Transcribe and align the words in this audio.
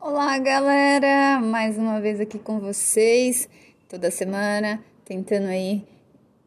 Olá, 0.00 0.38
galera! 0.38 1.40
Mais 1.40 1.76
uma 1.76 2.00
vez 2.00 2.20
aqui 2.20 2.38
com 2.38 2.58
vocês, 2.58 3.48
toda 3.88 4.10
semana, 4.10 4.82
tentando 5.04 5.48
aí 5.48 5.86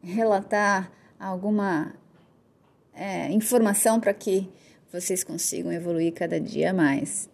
relatar 0.02 0.90
alguma 1.20 1.94
é, 2.92 3.30
informação 3.30 4.00
para 4.00 4.12
que 4.12 4.48
vocês 4.92 5.22
consigam 5.22 5.72
evoluir 5.72 6.12
cada 6.14 6.40
dia 6.40 6.72
mais. 6.72 7.30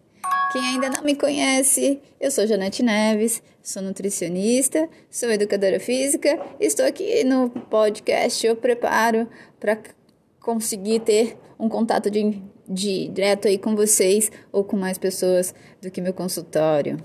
Quem 0.53 0.63
ainda 0.67 0.91
não 0.91 1.03
me 1.03 1.15
conhece, 1.15 1.99
eu 2.21 2.31
sou 2.31 2.47
Janete 2.47 2.83
Neves, 2.83 3.43
sou 3.63 3.83
nutricionista, 3.83 4.87
sou 5.11 5.31
educadora 5.31 5.81
física, 5.81 6.39
estou 6.61 6.85
aqui 6.85 7.25
no 7.25 7.49
podcast 7.49 8.47
Eu 8.47 8.55
Preparo 8.55 9.27
para 9.59 9.79
conseguir 10.39 11.01
ter 11.01 11.39
um 11.59 11.71
contato 11.71 12.11
de, 12.11 12.43
de 12.69 13.09
direto 13.09 13.49
aí 13.49 13.57
com 13.57 13.75
vocês 13.75 14.31
ou 14.53 14.63
com 14.63 14.77
mais 14.77 14.99
pessoas 14.99 15.55
do 15.81 15.91
que 15.91 16.03
meu 16.03 16.13
consultório. 16.13 16.99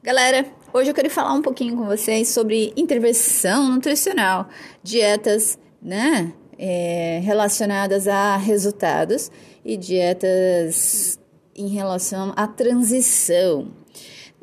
Galera, 0.00 0.46
hoje 0.72 0.88
eu 0.88 0.94
quero 0.94 1.10
falar 1.10 1.32
um 1.32 1.42
pouquinho 1.42 1.76
com 1.76 1.86
vocês 1.86 2.28
sobre 2.28 2.72
intervenção 2.76 3.70
nutricional, 3.70 4.48
dietas, 4.84 5.58
né, 5.82 6.32
é, 6.56 7.20
relacionadas 7.24 8.06
a 8.06 8.36
resultados 8.36 9.32
e 9.64 9.76
dietas 9.76 11.18
em 11.54 11.68
relação 11.68 12.32
à 12.36 12.46
transição. 12.46 13.68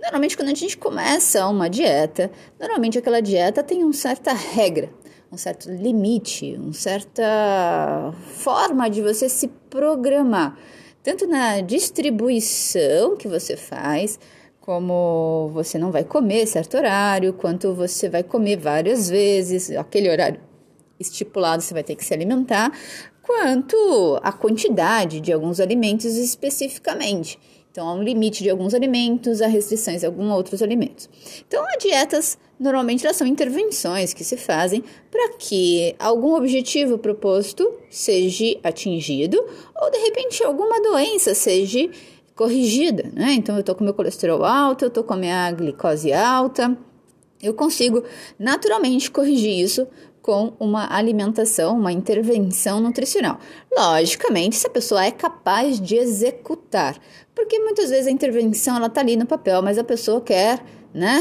Normalmente, 0.01 0.35
quando 0.35 0.49
a 0.49 0.55
gente 0.55 0.77
começa 0.77 1.45
uma 1.47 1.69
dieta, 1.69 2.31
normalmente 2.59 2.97
aquela 2.97 3.21
dieta 3.21 3.61
tem 3.61 3.83
uma 3.83 3.93
certa 3.93 4.33
regra, 4.33 4.89
um 5.31 5.37
certo 5.37 5.69
limite, 5.69 6.55
uma 6.59 6.73
certa 6.73 8.13
forma 8.37 8.89
de 8.89 9.01
você 9.01 9.29
se 9.29 9.47
programar, 9.69 10.57
tanto 11.03 11.27
na 11.27 11.61
distribuição 11.61 13.15
que 13.15 13.27
você 13.27 13.55
faz, 13.55 14.19
como 14.59 15.49
você 15.53 15.77
não 15.77 15.91
vai 15.91 16.03
comer 16.03 16.47
certo 16.47 16.77
horário, 16.77 17.33
quanto 17.33 17.73
você 17.73 18.09
vai 18.09 18.23
comer 18.23 18.57
várias 18.57 19.09
vezes, 19.09 19.71
aquele 19.71 20.09
horário 20.09 20.39
estipulado 20.99 21.61
você 21.61 21.73
vai 21.73 21.83
ter 21.83 21.95
que 21.95 22.05
se 22.05 22.13
alimentar, 22.13 22.71
quanto 23.31 24.19
a 24.21 24.33
quantidade 24.33 25.21
de 25.21 25.31
alguns 25.31 25.61
alimentos 25.61 26.17
especificamente. 26.17 27.39
Então, 27.71 27.87
há 27.87 27.93
um 27.93 28.03
limite 28.03 28.43
de 28.43 28.49
alguns 28.49 28.73
alimentos, 28.73 29.41
há 29.41 29.47
restrições 29.47 30.01
de 30.01 30.05
alguns 30.05 30.29
outros 30.33 30.61
alimentos. 30.61 31.09
Então, 31.47 31.63
as 31.65 31.81
dietas, 31.81 32.37
normalmente, 32.59 33.05
elas 33.05 33.15
são 33.15 33.25
intervenções 33.25 34.13
que 34.13 34.25
se 34.25 34.35
fazem 34.35 34.83
para 35.09 35.29
que 35.37 35.95
algum 35.97 36.35
objetivo 36.35 36.97
proposto 36.97 37.73
seja 37.89 38.59
atingido 38.61 39.41
ou, 39.81 39.89
de 39.89 39.97
repente, 39.99 40.43
alguma 40.43 40.81
doença 40.81 41.33
seja 41.33 41.89
corrigida, 42.35 43.09
né? 43.13 43.31
Então, 43.31 43.55
eu 43.55 43.61
estou 43.61 43.75
com 43.75 43.85
meu 43.85 43.93
colesterol 43.93 44.43
alto, 44.43 44.83
eu 44.83 44.89
estou 44.89 45.05
com 45.05 45.13
a 45.13 45.17
minha 45.17 45.49
glicose 45.53 46.11
alta, 46.11 46.77
eu 47.41 47.53
consigo 47.53 48.03
naturalmente 48.37 49.09
corrigir 49.09 49.57
isso 49.57 49.87
com 50.21 50.53
uma 50.59 50.93
alimentação, 50.95 51.77
uma 51.77 51.91
intervenção 51.91 52.79
nutricional. 52.79 53.39
Logicamente, 53.75 54.55
se 54.55 54.67
a 54.67 54.69
pessoa 54.69 55.03
é 55.03 55.11
capaz 55.11 55.79
de 55.79 55.95
executar, 55.95 56.97
porque 57.33 57.59
muitas 57.59 57.89
vezes 57.89 58.07
a 58.07 58.11
intervenção 58.11 58.75
ela 58.75 58.89
tá 58.89 59.01
ali 59.01 59.15
no 59.15 59.25
papel, 59.25 59.61
mas 59.61 59.77
a 59.77 59.83
pessoa 59.83 60.21
quer, 60.21 60.63
né, 60.93 61.19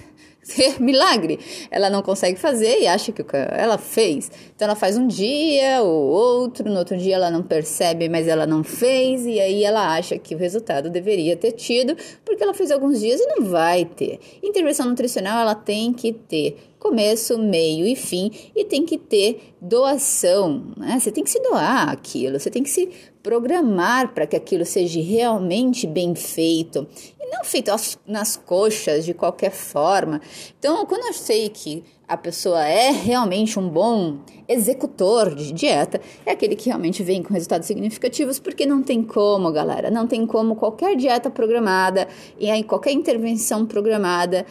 ser 0.42 0.80
milagre. 0.80 1.38
Ela 1.70 1.90
não 1.90 2.02
consegue 2.02 2.38
fazer 2.38 2.80
e 2.80 2.86
acha 2.86 3.12
que 3.12 3.22
ela 3.52 3.76
fez. 3.76 4.30
Então 4.56 4.66
ela 4.66 4.74
faz 4.74 4.96
um 4.96 5.06
dia 5.06 5.82
ou 5.82 6.08
outro, 6.08 6.68
no 6.70 6.78
outro 6.78 6.96
dia 6.96 7.16
ela 7.16 7.30
não 7.30 7.42
percebe, 7.42 8.08
mas 8.08 8.26
ela 8.26 8.46
não 8.46 8.64
fez, 8.64 9.26
e 9.26 9.38
aí 9.38 9.64
ela 9.64 9.94
acha 9.94 10.18
que 10.18 10.34
o 10.34 10.38
resultado 10.38 10.88
deveria 10.88 11.36
ter 11.36 11.52
tido, 11.52 11.94
porque 12.24 12.42
ela 12.42 12.54
fez 12.54 12.70
alguns 12.70 13.00
dias 13.00 13.20
e 13.20 13.26
não 13.26 13.44
vai 13.44 13.84
ter. 13.84 14.18
Intervenção 14.42 14.88
nutricional 14.88 15.42
ela 15.42 15.54
tem 15.54 15.92
que 15.92 16.12
ter 16.12 16.69
começo, 16.80 17.38
meio 17.38 17.86
e 17.86 17.94
fim, 17.94 18.32
e 18.56 18.64
tem 18.64 18.84
que 18.84 18.98
ter 18.98 19.54
doação, 19.60 20.72
né? 20.76 20.98
Você 20.98 21.12
tem 21.12 21.22
que 21.22 21.30
se 21.30 21.40
doar 21.40 21.90
aquilo, 21.90 22.40
você 22.40 22.50
tem 22.50 22.64
que 22.64 22.70
se 22.70 22.90
programar 23.22 24.12
para 24.12 24.26
que 24.26 24.34
aquilo 24.34 24.64
seja 24.64 25.00
realmente 25.00 25.86
bem 25.86 26.14
feito 26.16 26.88
não 27.30 27.44
feito 27.44 27.70
nas 28.06 28.36
coxas 28.36 29.04
de 29.04 29.14
qualquer 29.14 29.52
forma. 29.52 30.20
Então, 30.58 30.84
quando 30.84 31.06
eu 31.06 31.12
sei 31.12 31.48
que 31.48 31.84
a 32.06 32.16
pessoa 32.16 32.66
é 32.66 32.90
realmente 32.90 33.58
um 33.58 33.68
bom 33.68 34.18
executor 34.48 35.34
de 35.34 35.52
dieta, 35.52 36.00
é 36.26 36.32
aquele 36.32 36.56
que 36.56 36.66
realmente 36.66 37.04
vem 37.04 37.22
com 37.22 37.32
resultados 37.32 37.68
significativos, 37.68 38.40
porque 38.40 38.66
não 38.66 38.82
tem 38.82 39.02
como, 39.02 39.52
galera, 39.52 39.90
não 39.90 40.08
tem 40.08 40.26
como 40.26 40.56
qualquer 40.56 40.96
dieta 40.96 41.30
programada 41.30 42.08
e 42.38 42.50
aí 42.50 42.64
qualquer 42.64 42.90
intervenção 42.90 43.64
programada 43.64 44.44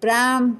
para 0.00 0.50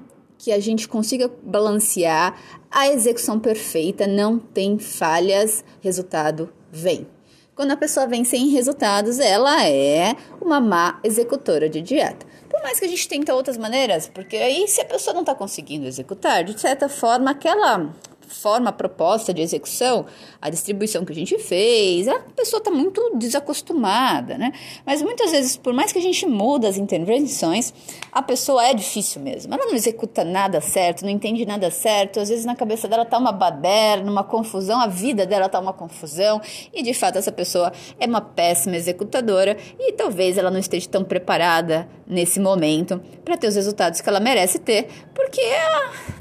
que 0.42 0.50
a 0.50 0.58
gente 0.58 0.88
consiga 0.88 1.30
balancear 1.40 2.36
a 2.68 2.88
execução 2.88 3.38
perfeita, 3.38 4.08
não 4.08 4.40
tem 4.40 4.76
falhas, 4.76 5.64
resultado 5.80 6.52
vem. 6.68 7.06
Quando 7.54 7.70
a 7.70 7.76
pessoa 7.76 8.08
vem 8.08 8.24
sem 8.24 8.48
resultados, 8.48 9.20
ela 9.20 9.64
é 9.64 10.16
uma 10.40 10.60
má 10.60 10.98
executora 11.04 11.68
de 11.68 11.80
dieta. 11.80 12.26
Por 12.50 12.60
mais 12.60 12.80
que 12.80 12.86
a 12.86 12.88
gente 12.88 13.06
tente 13.06 13.30
outras 13.30 13.56
maneiras, 13.56 14.08
porque 14.08 14.36
aí 14.36 14.66
se 14.66 14.80
a 14.80 14.84
pessoa 14.84 15.14
não 15.14 15.20
está 15.20 15.32
conseguindo 15.32 15.86
executar, 15.86 16.42
de 16.42 16.60
certa 16.60 16.88
forma, 16.88 17.30
aquela 17.30 17.94
forma, 18.34 18.72
proposta 18.72 19.32
de 19.32 19.42
execução, 19.42 20.06
a 20.40 20.50
distribuição 20.50 21.04
que 21.04 21.12
a 21.12 21.14
gente 21.14 21.38
fez, 21.38 22.08
a 22.08 22.18
pessoa 22.36 22.58
está 22.58 22.70
muito 22.70 23.16
desacostumada, 23.16 24.36
né? 24.38 24.52
Mas 24.84 25.02
muitas 25.02 25.30
vezes, 25.30 25.56
por 25.56 25.72
mais 25.72 25.92
que 25.92 25.98
a 25.98 26.02
gente 26.02 26.26
muda 26.26 26.68
as 26.68 26.76
intervenções, 26.76 27.72
a 28.10 28.22
pessoa 28.22 28.64
é 28.66 28.74
difícil 28.74 29.22
mesmo. 29.22 29.52
Ela 29.54 29.66
não 29.66 29.74
executa 29.74 30.24
nada 30.24 30.60
certo, 30.60 31.02
não 31.02 31.10
entende 31.10 31.44
nada 31.46 31.70
certo, 31.70 32.20
às 32.20 32.28
vezes 32.28 32.44
na 32.44 32.56
cabeça 32.56 32.88
dela 32.88 33.04
tá 33.04 33.18
uma 33.18 33.32
baderna, 33.32 34.10
uma 34.10 34.24
confusão, 34.24 34.80
a 34.80 34.86
vida 34.86 35.26
dela 35.26 35.48
tá 35.48 35.58
uma 35.60 35.72
confusão, 35.72 36.40
e 36.72 36.82
de 36.82 36.94
fato 36.94 37.18
essa 37.18 37.32
pessoa 37.32 37.72
é 37.98 38.06
uma 38.06 38.20
péssima 38.20 38.76
executadora 38.76 39.56
e 39.78 39.92
talvez 39.92 40.38
ela 40.38 40.50
não 40.50 40.58
esteja 40.58 40.88
tão 40.88 41.04
preparada 41.04 41.88
nesse 42.06 42.40
momento 42.40 43.00
para 43.24 43.36
ter 43.36 43.48
os 43.48 43.54
resultados 43.54 44.00
que 44.00 44.08
ela 44.08 44.20
merece 44.20 44.58
ter, 44.58 44.88
porque 45.14 45.40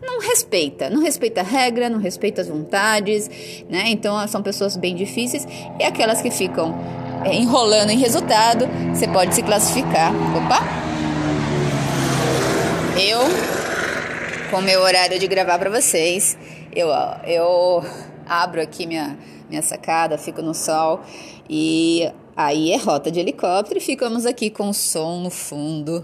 não 0.01 0.19
respeita, 0.19 0.89
não 0.89 1.01
respeita 1.01 1.41
a 1.41 1.43
regra, 1.43 1.89
não 1.89 1.99
respeita 1.99 2.41
as 2.41 2.47
vontades, 2.47 3.29
né? 3.69 3.85
Então 3.87 4.27
são 4.27 4.41
pessoas 4.41 4.75
bem 4.75 4.95
difíceis 4.95 5.47
e 5.79 5.83
aquelas 5.83 6.21
que 6.21 6.31
ficam 6.31 6.75
é, 7.23 7.35
enrolando 7.35 7.91
em 7.91 7.97
resultado, 7.97 8.67
você 8.93 9.07
pode 9.07 9.35
se 9.35 9.43
classificar. 9.43 10.11
Opa! 10.35 10.59
Eu, 12.99 13.19
com 14.49 14.61
meu 14.61 14.81
horário 14.81 15.17
de 15.17 15.27
gravar 15.27 15.57
para 15.57 15.69
vocês, 15.69 16.37
eu, 16.75 16.89
eu 17.25 17.83
abro 18.27 18.61
aqui 18.61 18.85
minha, 18.85 19.17
minha 19.49 19.61
sacada, 19.61 20.17
fico 20.17 20.41
no 20.41 20.53
sol 20.53 21.01
e 21.49 22.11
Aí 22.43 22.71
é 22.71 22.77
rota 22.77 23.11
de 23.11 23.19
helicóptero 23.19 23.77
e 23.77 23.83
ficamos 23.83 24.25
aqui 24.25 24.49
com 24.49 24.69
o 24.69 24.73
som 24.73 25.19
no 25.19 25.29
fundo 25.29 26.03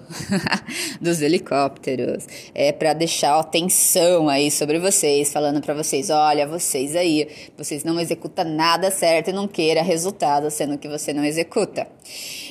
dos 1.01 1.19
helicópteros. 1.19 2.27
É 2.53 2.71
para 2.71 2.93
deixar 2.93 3.39
atenção 3.39 4.29
aí 4.29 4.51
sobre 4.51 4.77
vocês, 4.77 5.33
falando 5.33 5.59
para 5.61 5.73
vocês, 5.73 6.11
olha, 6.11 6.45
vocês 6.45 6.95
aí, 6.95 7.27
vocês 7.57 7.83
não 7.83 7.99
executam 7.99 8.45
nada 8.45 8.91
certo 8.91 9.31
e 9.31 9.33
não 9.33 9.47
queira 9.47 9.81
resultado 9.81 10.51
sendo 10.51 10.77
que 10.77 10.87
você 10.87 11.11
não 11.11 11.25
executa. 11.25 11.87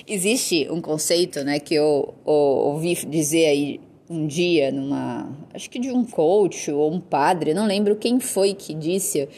Existe 0.05 0.67
um 0.69 0.81
conceito, 0.81 1.45
né, 1.45 1.61
que 1.61 1.77
eu, 1.77 2.13
eu 2.27 2.33
ouvi 2.33 2.93
dizer 3.07 3.47
aí 3.47 3.81
um 4.11 4.27
dia 4.27 4.73
numa, 4.73 5.31
acho 5.55 5.71
que 5.71 5.79
de 5.79 5.93
um 5.93 6.05
coach 6.05 6.73
ou 6.73 6.93
um 6.93 6.99
padre, 6.99 7.55
não 7.55 7.69
lembro 7.69 7.95
quem 7.95 8.19
foi 8.19 8.53
que 8.53 8.75
disse, 8.75 9.29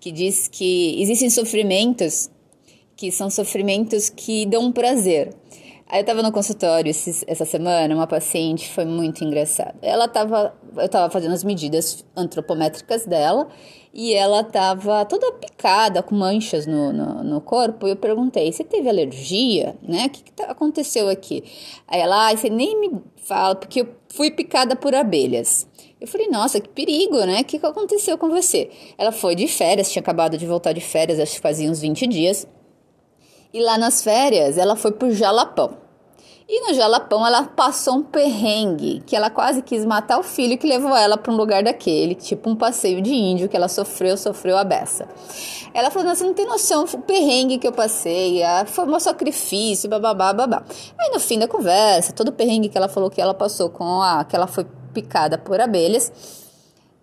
que 0.00 0.10
diz 0.10 0.48
que 0.48 0.98
existem 0.98 1.28
sofrimentos 1.28 2.30
que 2.98 3.12
são 3.12 3.30
sofrimentos 3.30 4.08
que 4.10 4.44
dão 4.44 4.72
prazer. 4.72 5.32
Aí 5.86 6.00
eu 6.00 6.04
tava 6.04 6.20
no 6.20 6.32
consultório 6.32 6.90
esse, 6.90 7.24
essa 7.28 7.44
semana, 7.44 7.94
uma 7.94 8.08
paciente 8.08 8.68
foi 8.68 8.84
muito 8.84 9.22
engraçada. 9.24 9.76
Ela 9.80 10.08
tava, 10.08 10.52
eu 10.76 10.88
tava 10.88 11.08
fazendo 11.08 11.32
as 11.32 11.44
medidas 11.44 12.04
antropométricas 12.16 13.06
dela 13.06 13.46
e 13.94 14.12
ela 14.12 14.42
tava 14.42 15.04
toda 15.04 15.32
picada, 15.34 16.02
com 16.02 16.16
manchas 16.16 16.66
no, 16.66 16.92
no, 16.92 17.22
no 17.22 17.40
corpo. 17.40 17.86
E 17.86 17.92
eu 17.92 17.96
perguntei: 17.96 18.50
Você 18.50 18.64
teve 18.64 18.88
alergia? 18.88 19.76
Né? 19.80 20.06
O 20.06 20.10
que, 20.10 20.24
que 20.24 20.32
tá, 20.32 20.46
aconteceu 20.46 21.08
aqui? 21.08 21.44
Aí 21.86 22.00
ela, 22.00 22.28
ah, 22.28 22.36
você 22.36 22.50
nem 22.50 22.78
me 22.80 23.00
fala, 23.16 23.54
porque 23.54 23.82
eu 23.82 23.88
fui 24.08 24.32
picada 24.32 24.74
por 24.74 24.92
abelhas. 24.92 25.68
Eu 26.00 26.06
falei, 26.06 26.28
nossa, 26.28 26.60
que 26.60 26.68
perigo, 26.68 27.16
né? 27.24 27.40
O 27.40 27.44
que, 27.44 27.58
que 27.58 27.66
aconteceu 27.66 28.16
com 28.16 28.28
você? 28.28 28.70
Ela 28.96 29.10
foi 29.10 29.34
de 29.34 29.48
férias, 29.48 29.90
tinha 29.90 30.00
acabado 30.00 30.36
de 30.38 30.46
voltar 30.46 30.72
de 30.72 30.80
férias, 30.80 31.18
acho 31.18 31.34
que 31.34 31.40
fazia 31.40 31.68
uns 31.68 31.80
20 31.80 32.06
dias. 32.06 32.46
E 33.52 33.62
lá 33.62 33.78
nas 33.78 34.02
férias, 34.02 34.58
ela 34.58 34.76
foi 34.76 34.92
pro 34.92 35.10
Jalapão. 35.10 35.88
E 36.50 36.66
no 36.66 36.74
Jalapão 36.74 37.26
ela 37.26 37.44
passou 37.44 37.96
um 37.96 38.02
perrengue, 38.02 39.02
que 39.06 39.14
ela 39.14 39.28
quase 39.28 39.60
quis 39.60 39.84
matar 39.84 40.18
o 40.18 40.22
filho 40.22 40.56
que 40.56 40.66
levou 40.66 40.96
ela 40.96 41.18
para 41.18 41.30
um 41.30 41.36
lugar 41.36 41.62
daquele, 41.62 42.14
tipo 42.14 42.48
um 42.48 42.56
passeio 42.56 43.02
de 43.02 43.12
índio 43.12 43.50
que 43.50 43.56
ela 43.56 43.68
sofreu, 43.68 44.16
sofreu 44.16 44.56
a 44.56 44.64
beça. 44.64 45.06
Ela 45.74 45.90
falou: 45.90 46.14
Você 46.14 46.24
não 46.24 46.32
tem 46.32 46.46
noção 46.46 46.84
o 46.84 46.98
perrengue 47.02 47.58
que 47.58 47.66
eu 47.68 47.72
passei, 47.72 48.40
foi 48.66 48.86
um 48.86 48.98
sacrifício, 48.98 49.90
bababá, 49.90 50.32
babá. 50.32 50.62
Aí 50.98 51.10
no 51.10 51.20
fim 51.20 51.38
da 51.38 51.46
conversa, 51.46 52.14
todo 52.14 52.28
o 52.28 52.32
perrengue 52.32 52.70
que 52.70 52.78
ela 52.78 52.88
falou 52.88 53.10
que 53.10 53.20
ela 53.20 53.34
passou 53.34 53.68
com 53.68 54.00
a. 54.00 54.24
que 54.24 54.34
ela 54.34 54.46
foi 54.46 54.66
picada 54.94 55.36
por 55.36 55.60
abelhas 55.60 56.10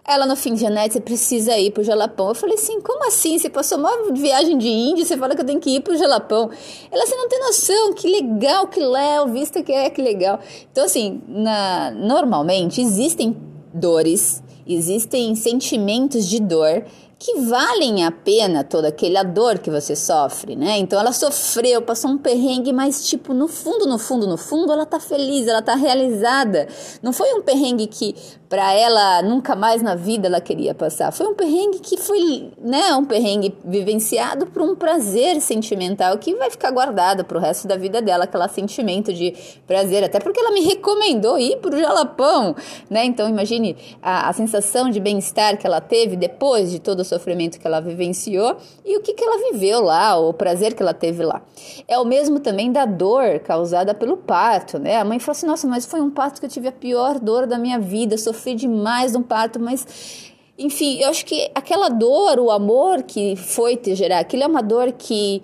ela 0.08 0.28
no 0.28 0.36
fim 0.36 0.54
de 0.54 0.62
Janete, 0.62 0.94
você 0.94 1.02
precisa 1.02 1.58
ir 1.58 1.72
pro 1.72 1.84
Jalapão. 1.84 2.30
Eu 2.30 2.36
falei 2.36 2.56
assim, 2.56 2.80
como 2.80 3.08
assim? 3.08 3.40
Você 3.40 3.50
passou 3.50 3.80
uma 3.80 4.14
viagem 4.14 4.58
de 4.58 4.68
Índia, 4.68 5.04
você 5.04 5.18
fala 5.18 5.36
que 5.36 5.42
eu 5.42 5.46
tenho 5.46 5.60
que 5.60 5.72
ir 5.72 5.82
pro 5.82 5.98
Jalapão. 5.98 6.50
Ela, 6.92 7.06
você 7.06 7.16
não 7.16 7.28
tem 7.28 7.40
noção, 7.40 7.94
que 7.94 8.08
legal, 8.08 8.68
que 8.68 8.80
léo, 8.80 9.28
vista 9.30 9.64
que 9.64 9.72
é, 9.72 9.90
que 9.90 10.02
legal. 10.02 10.40
Então, 10.72 10.86
assim, 10.86 11.22
na, 11.28 11.90
normalmente 11.92 12.80
existem 12.82 13.36
dores, 13.74 14.44
existem 14.68 15.34
sentimentos 15.36 16.28
de 16.28 16.40
dor 16.40 16.86
que 17.18 17.40
valem 17.42 18.06
a 18.06 18.12
pena 18.12 18.64
toda 18.64 18.90
aquela 18.90 19.24
dor 19.24 19.58
que 19.60 19.72
você 19.72 19.96
sofre, 19.96 20.56
né? 20.56 20.78
Então 20.78 21.00
ela 21.00 21.12
sofreu, 21.12 21.82
passou 21.82 22.12
um 22.12 22.18
perrengue, 22.18 22.74
mas 22.74 23.08
tipo, 23.08 23.34
no 23.34 23.48
fundo, 23.48 23.88
no 23.88 23.98
fundo, 23.98 24.28
no 24.28 24.38
fundo, 24.38 24.72
ela 24.72 24.86
tá 24.86 25.00
feliz, 25.00 25.48
ela 25.48 25.62
tá 25.62 25.76
realizada. 25.76 26.68
Não 27.02 27.14
foi 27.14 27.34
um 27.34 27.42
perrengue 27.42 27.88
que 27.88 28.16
para 28.50 28.74
ela 28.74 29.22
nunca 29.22 29.56
mais 29.56 29.82
na 29.82 29.96
vida 29.96 30.28
ela 30.28 30.40
queria 30.40 30.74
passar. 30.74 31.12
Foi 31.12 31.28
um 31.28 31.34
perrengue 31.34 31.80
que 31.80 31.98
foi, 31.98 32.52
né, 32.60 32.94
um 32.96 33.06
perrengue 33.06 33.56
vivenciado 33.64 34.46
por 34.48 34.62
um 34.62 34.76
prazer 34.76 35.42
sentimental 35.42 36.18
que 36.18 36.36
vai 36.36 36.50
ficar 36.50 36.72
guardado 36.72 37.26
pro 37.26 37.40
resto 37.40 37.68
da 37.68 37.76
vida 37.76 38.02
dela, 38.02 38.26
aquele 38.26 38.48
sentimento 38.50 39.14
de 39.14 39.34
prazer, 39.66 40.04
até 40.04 40.20
porque 40.20 40.40
ela 40.40 40.52
me 40.52 40.62
recomendou 40.62 41.38
ir 41.40 41.58
pro 41.58 41.78
Jalapão, 41.78 42.56
né? 42.90 43.06
Então 43.06 43.28
imagine 43.28 43.76
a, 44.02 44.30
a 44.30 44.34
sensação 44.34 44.90
de 44.90 45.00
bem-estar 45.00 45.58
que 45.58 45.66
ela 45.66 45.82
teve 45.82 46.16
depois 46.16 46.72
de 46.72 46.80
todo 46.80 47.00
o 47.00 47.06
sofrimento 47.06 47.60
que 47.60 47.66
ela 47.66 47.80
vivenciou 47.80 48.58
e 48.86 48.98
o 48.98 49.02
que, 49.02 49.14
que 49.14 49.24
ela 49.24 49.52
viveu 49.52 49.82
lá, 49.82 50.18
o 50.18 50.34
prazer 50.34 50.74
que 50.74 50.84
ela 50.84 50.94
teve 50.94 51.24
lá. 51.24 51.42
É 51.88 51.98
o 51.98 52.06
mesmo 52.06 52.40
também 52.40 52.72
da 52.72 52.86
dor 52.86 53.40
causada 53.40 53.94
pelo 53.94 54.18
parto, 54.18 54.78
né? 54.78 54.98
A 54.98 55.06
mãe 55.06 55.20
falou 55.20 55.32
assim: 55.32 55.48
"Nossa, 55.48 55.68
mas 55.68 55.86
foi 55.86 56.02
um 56.02 56.12
parto 56.12 56.40
que 56.40 56.46
eu 56.46 56.50
tive 56.50 56.68
a 56.68 56.72
pior 56.72 57.20
dor 57.20 57.48
da 57.48 57.58
minha 57.58 57.80
vida, 57.80 58.18
sofri 58.18 58.45
demais 58.54 59.14
no 59.14 59.24
parto, 59.24 59.60
mas 59.60 60.34
enfim, 60.58 61.00
eu 61.00 61.10
acho 61.10 61.26
que 61.26 61.50
aquela 61.56 61.90
dor, 61.90 62.40
o 62.40 62.52
amor 62.52 63.04
que 63.04 63.36
foi 63.36 63.76
te 63.76 63.96
gerar, 63.96 64.20
aquilo 64.20 64.44
é 64.44 64.48
uma 64.48 64.62
dor 64.62 64.92
que 64.94 65.42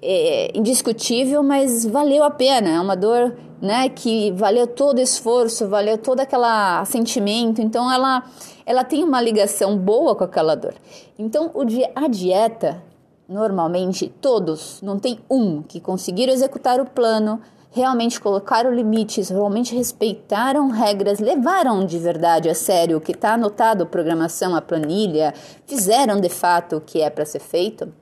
é 0.00 0.50
indiscutível, 0.56 1.42
mas 1.42 1.84
valeu 1.84 2.24
a 2.24 2.30
pena. 2.30 2.68
É 2.68 2.80
uma 2.80 2.96
dor, 2.96 3.36
né, 3.60 3.88
que 3.88 4.32
valeu 4.32 4.66
todo 4.66 4.98
o 4.98 5.00
esforço, 5.00 5.68
valeu 5.68 5.96
todo 5.96 6.20
aquele 6.20 6.84
sentimento. 6.86 7.60
Então 7.60 7.90
ela 7.90 8.24
ela 8.64 8.84
tem 8.84 9.02
uma 9.02 9.20
ligação 9.20 9.76
boa 9.76 10.14
com 10.14 10.24
aquela 10.24 10.54
dor. 10.54 10.74
Então 11.18 11.50
o 11.54 11.62
a 11.94 12.08
dieta 12.08 12.82
normalmente 13.28 14.08
todos, 14.20 14.80
não 14.82 14.98
tem 14.98 15.18
um 15.30 15.62
que 15.62 15.80
conseguiram 15.80 16.32
executar 16.32 16.80
o 16.80 16.84
plano, 16.84 17.40
realmente 17.72 18.20
colocaram 18.20 18.72
limites, 18.72 19.30
realmente 19.30 19.74
respeitaram 19.74 20.68
regras, 20.68 21.18
levaram 21.18 21.84
de 21.84 21.98
verdade 21.98 22.48
a 22.48 22.54
sério 22.54 22.98
o 22.98 23.00
que 23.00 23.12
está 23.12 23.34
anotado, 23.34 23.82
a 23.82 23.86
programação, 23.86 24.54
a 24.54 24.60
planilha, 24.60 25.34
fizeram 25.66 26.20
de 26.20 26.28
fato 26.28 26.76
o 26.76 26.80
que 26.80 27.00
é 27.00 27.10
para 27.10 27.24
ser 27.24 27.40
feito, 27.40 27.92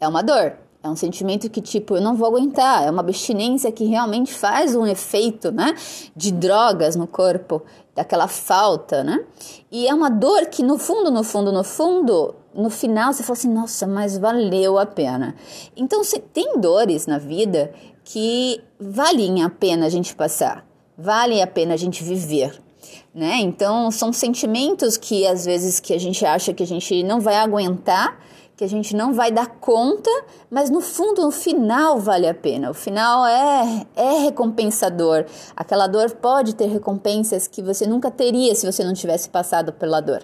é 0.00 0.06
uma 0.06 0.22
dor. 0.22 0.58
É 0.84 0.88
um 0.88 0.96
sentimento 0.96 1.48
que, 1.48 1.60
tipo, 1.60 1.94
eu 1.94 2.00
não 2.00 2.16
vou 2.16 2.26
aguentar. 2.26 2.84
É 2.84 2.90
uma 2.90 3.02
abstinência 3.02 3.70
que 3.70 3.84
realmente 3.84 4.34
faz 4.34 4.74
um 4.74 4.84
efeito, 4.84 5.52
né? 5.52 5.76
De 6.16 6.32
drogas 6.32 6.96
no 6.96 7.06
corpo, 7.06 7.62
daquela 7.94 8.26
falta, 8.26 9.04
né? 9.04 9.24
E 9.70 9.86
é 9.86 9.94
uma 9.94 10.10
dor 10.10 10.46
que, 10.46 10.60
no 10.60 10.78
fundo, 10.78 11.08
no 11.08 11.22
fundo, 11.22 11.52
no 11.52 11.62
fundo, 11.62 12.34
no 12.52 12.68
final 12.68 13.12
você 13.12 13.22
fala 13.22 13.38
assim: 13.38 13.52
nossa, 13.52 13.86
mas 13.86 14.18
valeu 14.18 14.76
a 14.76 14.84
pena. 14.84 15.36
Então, 15.76 16.02
se 16.02 16.18
tem 16.18 16.58
dores 16.58 17.06
na 17.06 17.18
vida 17.18 17.72
que 18.04 18.60
valem 18.78 19.42
a 19.42 19.48
pena 19.50 19.86
a 19.86 19.88
gente 19.88 20.14
passar, 20.14 20.66
vale 20.96 21.40
a 21.40 21.46
pena 21.46 21.74
a 21.74 21.76
gente 21.76 22.02
viver. 22.02 22.60
Né? 23.14 23.36
Então 23.40 23.90
são 23.90 24.12
sentimentos 24.12 24.96
que 24.96 25.26
às 25.26 25.44
vezes 25.44 25.78
que 25.78 25.92
a 25.92 25.98
gente 25.98 26.24
acha 26.24 26.52
que 26.52 26.62
a 26.62 26.66
gente 26.66 27.02
não 27.02 27.20
vai 27.20 27.36
aguentar, 27.36 28.18
que 28.62 28.66
a 28.66 28.68
gente 28.68 28.94
não 28.94 29.12
vai 29.12 29.32
dar 29.32 29.48
conta, 29.58 30.08
mas 30.48 30.70
no 30.70 30.80
fundo, 30.80 31.22
no 31.22 31.32
final 31.32 31.98
vale 31.98 32.28
a 32.28 32.34
pena. 32.34 32.70
O 32.70 32.74
final 32.74 33.26
é, 33.26 33.84
é 33.96 34.10
recompensador. 34.20 35.26
Aquela 35.56 35.88
dor 35.88 36.12
pode 36.12 36.54
ter 36.54 36.66
recompensas 36.66 37.48
que 37.48 37.60
você 37.60 37.88
nunca 37.88 38.08
teria 38.08 38.54
se 38.54 38.64
você 38.64 38.84
não 38.84 38.94
tivesse 38.94 39.28
passado 39.28 39.72
pela 39.72 40.00
dor. 40.00 40.22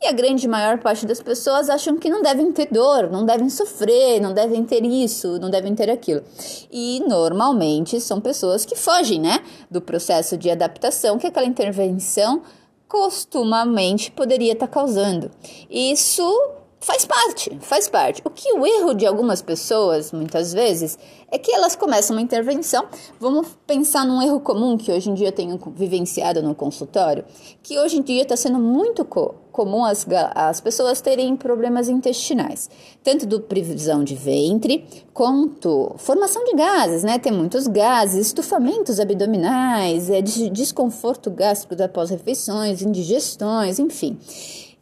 E 0.00 0.06
a 0.06 0.12
grande 0.12 0.46
maior 0.46 0.78
parte 0.78 1.04
das 1.04 1.20
pessoas 1.20 1.68
acham 1.68 1.96
que 1.96 2.08
não 2.08 2.22
devem 2.22 2.52
ter 2.52 2.68
dor, 2.70 3.10
não 3.10 3.26
devem 3.26 3.50
sofrer, 3.50 4.20
não 4.20 4.32
devem 4.32 4.64
ter 4.64 4.84
isso, 4.84 5.40
não 5.40 5.50
devem 5.50 5.74
ter 5.74 5.90
aquilo. 5.90 6.22
E 6.70 7.02
normalmente 7.08 8.00
são 8.00 8.20
pessoas 8.20 8.64
que 8.64 8.76
fogem, 8.76 9.20
né, 9.20 9.40
do 9.68 9.80
processo 9.80 10.36
de 10.36 10.48
adaptação 10.48 11.18
que 11.18 11.26
aquela 11.26 11.46
intervenção 11.46 12.42
costumamente 12.86 14.12
poderia 14.12 14.52
estar 14.52 14.68
causando. 14.68 15.28
Isso 15.68 16.59
Faz 16.82 17.04
parte, 17.04 17.58
faz 17.60 17.88
parte. 17.88 18.22
O 18.24 18.30
que 18.30 18.54
o 18.54 18.66
erro 18.66 18.94
de 18.94 19.04
algumas 19.04 19.42
pessoas, 19.42 20.12
muitas 20.12 20.54
vezes, 20.54 20.98
é 21.30 21.38
que 21.38 21.52
elas 21.52 21.76
começam 21.76 22.16
uma 22.16 22.22
intervenção. 22.22 22.86
Vamos 23.20 23.48
pensar 23.66 24.06
num 24.06 24.22
erro 24.22 24.40
comum 24.40 24.78
que 24.78 24.90
hoje 24.90 25.10
em 25.10 25.14
dia 25.14 25.28
eu 25.28 25.32
tenho 25.32 25.60
vivenciado 25.76 26.42
no 26.42 26.54
consultório, 26.54 27.22
que 27.62 27.78
hoje 27.78 27.98
em 27.98 28.02
dia 28.02 28.22
está 28.22 28.34
sendo 28.34 28.58
muito 28.58 29.04
co 29.04 29.34
comum 29.52 29.84
as, 29.84 30.06
as 30.34 30.60
pessoas 30.60 31.02
terem 31.02 31.36
problemas 31.36 31.86
intestinais, 31.88 32.70
tanto 33.02 33.26
do 33.26 33.40
previsão 33.40 34.02
de 34.02 34.14
ventre 34.14 34.86
quanto 35.12 35.92
formação 35.98 36.42
de 36.44 36.54
gases, 36.54 37.04
né? 37.04 37.18
Tem 37.18 37.32
muitos 37.32 37.66
gases, 37.66 38.28
estufamentos 38.28 38.98
abdominais, 38.98 40.08
é, 40.08 40.22
desconforto 40.22 41.30
gástrico 41.30 41.82
após 41.82 42.08
refeições, 42.08 42.80
indigestões, 42.80 43.78
enfim. 43.78 44.18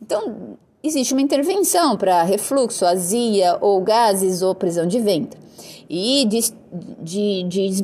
Então, 0.00 0.56
existe 0.88 1.12
uma 1.12 1.22
intervenção 1.22 1.96
para 1.96 2.22
refluxo, 2.22 2.84
azia 2.84 3.56
ou 3.60 3.80
gases 3.80 4.42
ou 4.42 4.54
prisão 4.54 4.86
de 4.86 4.98
ventre. 4.98 5.38
E 5.90 6.26
de, 6.26 6.40
de, 7.00 7.42
de 7.44 7.82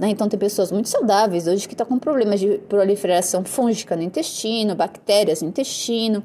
né? 0.00 0.10
Então 0.10 0.28
tem 0.28 0.38
pessoas 0.38 0.72
muito 0.72 0.88
saudáveis 0.88 1.46
hoje 1.46 1.68
que 1.68 1.74
estão 1.74 1.86
tá 1.86 1.92
com 1.92 1.98
problemas 1.98 2.40
de 2.40 2.58
proliferação 2.68 3.44
fúngica 3.44 3.94
no 3.94 4.02
intestino, 4.02 4.74
bactérias 4.74 5.42
no 5.42 5.48
intestino. 5.48 6.24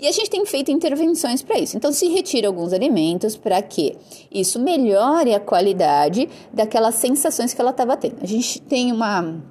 E 0.00 0.06
a 0.06 0.12
gente 0.12 0.30
tem 0.30 0.44
feito 0.46 0.70
intervenções 0.70 1.42
para 1.42 1.58
isso. 1.58 1.76
Então, 1.76 1.92
se 1.92 2.08
retira 2.08 2.48
alguns 2.48 2.72
alimentos 2.72 3.36
para 3.36 3.60
que 3.60 3.98
isso 4.32 4.58
melhore 4.58 5.34
a 5.34 5.40
qualidade 5.40 6.26
daquelas 6.50 6.94
sensações 6.94 7.52
que 7.52 7.60
ela 7.60 7.70
estava 7.70 7.98
tendo. 7.98 8.16
A 8.22 8.26
gente 8.26 8.62
tem 8.62 8.90
uma 8.90 9.42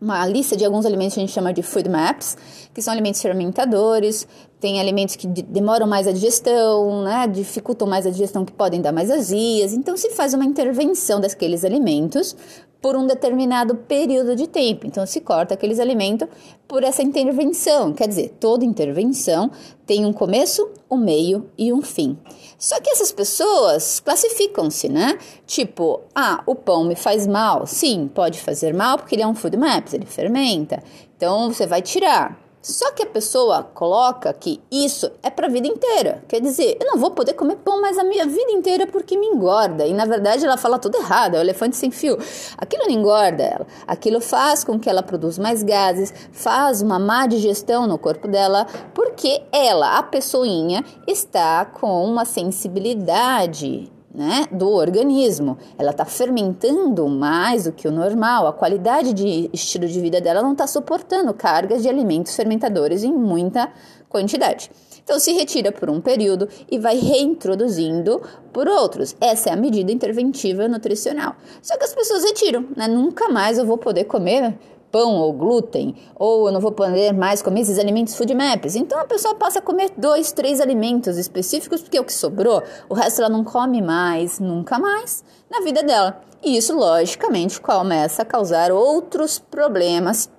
uma 0.00 0.26
lista 0.26 0.56
de 0.56 0.64
alguns 0.64 0.86
alimentos 0.86 1.14
que 1.14 1.20
a 1.20 1.26
gente 1.26 1.32
chama 1.32 1.52
de 1.52 1.62
food 1.62 1.88
maps, 1.88 2.36
que 2.72 2.80
são 2.80 2.92
alimentos 2.92 3.20
fermentadores, 3.20 4.26
tem 4.60 4.80
alimentos 4.80 5.16
que 5.16 5.26
demoram 5.26 5.86
mais 5.86 6.06
a 6.06 6.12
digestão, 6.12 7.02
né, 7.04 7.26
dificultam 7.28 7.86
mais 7.86 8.06
a 8.06 8.10
digestão, 8.10 8.44
que 8.44 8.52
podem 8.52 8.80
dar 8.80 8.92
mais 8.92 9.10
azias. 9.10 9.72
Então, 9.72 9.96
se 9.96 10.10
faz 10.10 10.34
uma 10.34 10.44
intervenção 10.44 11.20
daqueles 11.20 11.64
alimentos 11.64 12.36
por 12.80 12.96
um 12.96 13.06
determinado 13.06 13.74
período 13.74 14.36
de 14.36 14.46
tempo. 14.46 14.86
Então, 14.86 15.04
se 15.04 15.20
corta 15.20 15.54
aqueles 15.54 15.80
alimentos 15.80 16.28
por 16.66 16.84
essa 16.84 17.02
intervenção. 17.02 17.92
Quer 17.92 18.08
dizer, 18.08 18.36
toda 18.38 18.64
intervenção 18.64 19.50
tem 19.84 20.06
um 20.06 20.12
começo, 20.12 20.68
um 20.90 20.96
meio 20.96 21.50
e 21.56 21.72
um 21.72 21.82
fim. 21.82 22.16
Só 22.58 22.80
que 22.80 22.90
essas 22.90 23.12
pessoas 23.12 24.00
classificam-se, 24.00 24.88
né? 24.88 25.18
Tipo, 25.46 26.00
ah, 26.14 26.42
o 26.46 26.54
pão 26.54 26.84
me 26.84 26.94
faz 26.94 27.26
mal. 27.26 27.66
Sim, 27.66 28.08
pode 28.12 28.40
fazer 28.40 28.74
mal 28.74 28.98
porque 28.98 29.14
ele 29.14 29.22
é 29.22 29.26
um 29.26 29.34
food 29.34 29.56
maps, 29.56 29.94
ele 29.94 30.06
fermenta. 30.06 30.82
Então, 31.16 31.52
você 31.52 31.66
vai 31.66 31.82
tirar. 31.82 32.47
Só 32.60 32.90
que 32.92 33.02
a 33.02 33.06
pessoa 33.06 33.62
coloca 33.62 34.32
que 34.32 34.60
isso 34.70 35.10
é 35.22 35.30
para 35.30 35.46
a 35.46 35.50
vida 35.50 35.68
inteira. 35.68 36.22
Quer 36.28 36.40
dizer, 36.40 36.76
eu 36.80 36.86
não 36.86 36.98
vou 36.98 37.12
poder 37.12 37.34
comer 37.34 37.56
pão 37.56 37.80
mais 37.80 37.96
a 37.98 38.04
minha 38.04 38.26
vida 38.26 38.50
inteira 38.50 38.86
porque 38.86 39.16
me 39.16 39.26
engorda. 39.26 39.86
E 39.86 39.92
na 39.92 40.04
verdade 40.04 40.44
ela 40.44 40.56
fala 40.56 40.78
tudo 40.78 40.98
errado, 40.98 41.34
é 41.36 41.38
o 41.38 41.40
elefante 41.42 41.76
sem 41.76 41.90
fio. 41.90 42.18
Aquilo 42.56 42.84
não 42.84 42.90
engorda 42.90 43.42
ela. 43.42 43.66
Aquilo 43.86 44.20
faz 44.20 44.64
com 44.64 44.78
que 44.78 44.90
ela 44.90 45.02
produza 45.02 45.40
mais 45.40 45.62
gases, 45.62 46.12
faz 46.32 46.82
uma 46.82 46.98
má 46.98 47.26
digestão 47.26 47.86
no 47.86 47.98
corpo 47.98 48.26
dela, 48.26 48.66
porque 48.92 49.42
ela, 49.52 49.98
a 49.98 50.02
pessoinha, 50.02 50.84
está 51.06 51.64
com 51.64 52.04
uma 52.04 52.24
sensibilidade 52.24 53.90
né, 54.14 54.46
do 54.50 54.70
organismo. 54.70 55.58
Ela 55.76 55.90
está 55.90 56.04
fermentando 56.04 57.06
mais 57.08 57.64
do 57.64 57.72
que 57.72 57.86
o 57.86 57.92
normal. 57.92 58.46
A 58.46 58.52
qualidade 58.52 59.12
de 59.12 59.50
estilo 59.52 59.86
de 59.86 60.00
vida 60.00 60.20
dela 60.20 60.42
não 60.42 60.52
está 60.52 60.66
suportando 60.66 61.32
cargas 61.34 61.82
de 61.82 61.88
alimentos 61.88 62.34
fermentadores 62.34 63.04
em 63.04 63.12
muita 63.12 63.70
quantidade. 64.08 64.70
Então, 65.08 65.18
se 65.18 65.32
retira 65.32 65.72
por 65.72 65.88
um 65.88 66.02
período 66.02 66.48
e 66.70 66.78
vai 66.78 66.98
reintroduzindo 66.98 68.20
por 68.52 68.68
outros. 68.68 69.16
Essa 69.18 69.48
é 69.48 69.52
a 69.54 69.56
medida 69.56 69.90
interventiva 69.90 70.68
nutricional. 70.68 71.34
Só 71.62 71.78
que 71.78 71.84
as 71.84 71.94
pessoas 71.94 72.24
retiram, 72.24 72.66
né? 72.76 72.86
Nunca 72.86 73.28
mais 73.30 73.56
eu 73.56 73.64
vou 73.64 73.78
poder 73.78 74.04
comer 74.04 74.58
pão 74.90 75.16
ou 75.16 75.32
glúten, 75.32 75.94
ou 76.14 76.46
eu 76.46 76.52
não 76.52 76.60
vou 76.60 76.72
poder 76.72 77.12
mais 77.12 77.42
comer 77.42 77.60
esses 77.60 77.78
alimentos 77.78 78.14
food 78.14 78.34
maps. 78.34 78.74
Então 78.74 78.98
a 78.98 79.04
pessoa 79.04 79.34
passa 79.34 79.58
a 79.58 79.62
comer 79.62 79.90
dois, 79.96 80.32
três 80.32 80.60
alimentos 80.60 81.16
específicos, 81.16 81.80
porque 81.82 81.98
o 81.98 82.04
que 82.04 82.12
sobrou, 82.12 82.62
o 82.88 82.94
resto 82.94 83.20
ela 83.20 83.28
não 83.28 83.44
come 83.44 83.82
mais, 83.82 84.38
nunca 84.38 84.78
mais, 84.78 85.24
na 85.50 85.60
vida 85.60 85.82
dela. 85.82 86.20
E 86.42 86.56
isso, 86.56 86.76
logicamente, 86.76 87.60
começa 87.60 88.22
a 88.22 88.24
causar 88.24 88.70
outros 88.70 89.38
problemas 89.38 90.30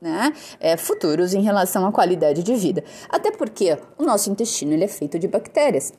né, 0.00 0.32
é, 0.58 0.76
futuros 0.76 1.34
em 1.34 1.42
relação 1.42 1.86
à 1.86 1.92
qualidade 1.92 2.42
de 2.42 2.54
vida. 2.54 2.82
Até 3.08 3.30
porque 3.30 3.78
o 3.98 4.04
nosso 4.04 4.30
intestino 4.30 4.72
ele 4.72 4.84
é 4.84 4.88
feito 4.88 5.18
de 5.18 5.28
bactérias 5.28 5.92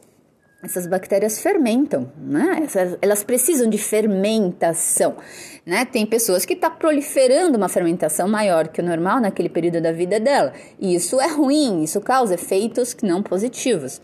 essas 0.63 0.87
bactérias 0.87 1.39
fermentam, 1.39 2.09
né? 2.17 2.61
Essas, 2.63 2.97
elas 3.01 3.21
precisam 3.21 3.69
de 3.69 3.77
fermentação, 3.77 5.17
né? 5.65 5.83
Tem 5.83 6.05
pessoas 6.05 6.45
que 6.45 6.53
estão 6.53 6.69
tá 6.69 6.75
proliferando 6.75 7.57
uma 7.57 7.67
fermentação 7.67 8.29
maior 8.29 8.69
que 8.69 8.79
o 8.79 8.83
normal 8.83 9.19
naquele 9.19 9.49
período 9.49 9.81
da 9.81 9.91
vida 9.91 10.21
dela. 10.21 10.53
E 10.79 10.95
isso 10.95 11.19
é 11.19 11.27
ruim, 11.27 11.83
isso 11.83 11.99
causa 11.99 12.35
efeitos 12.35 12.95
não 13.03 13.21
positivos. 13.21 14.01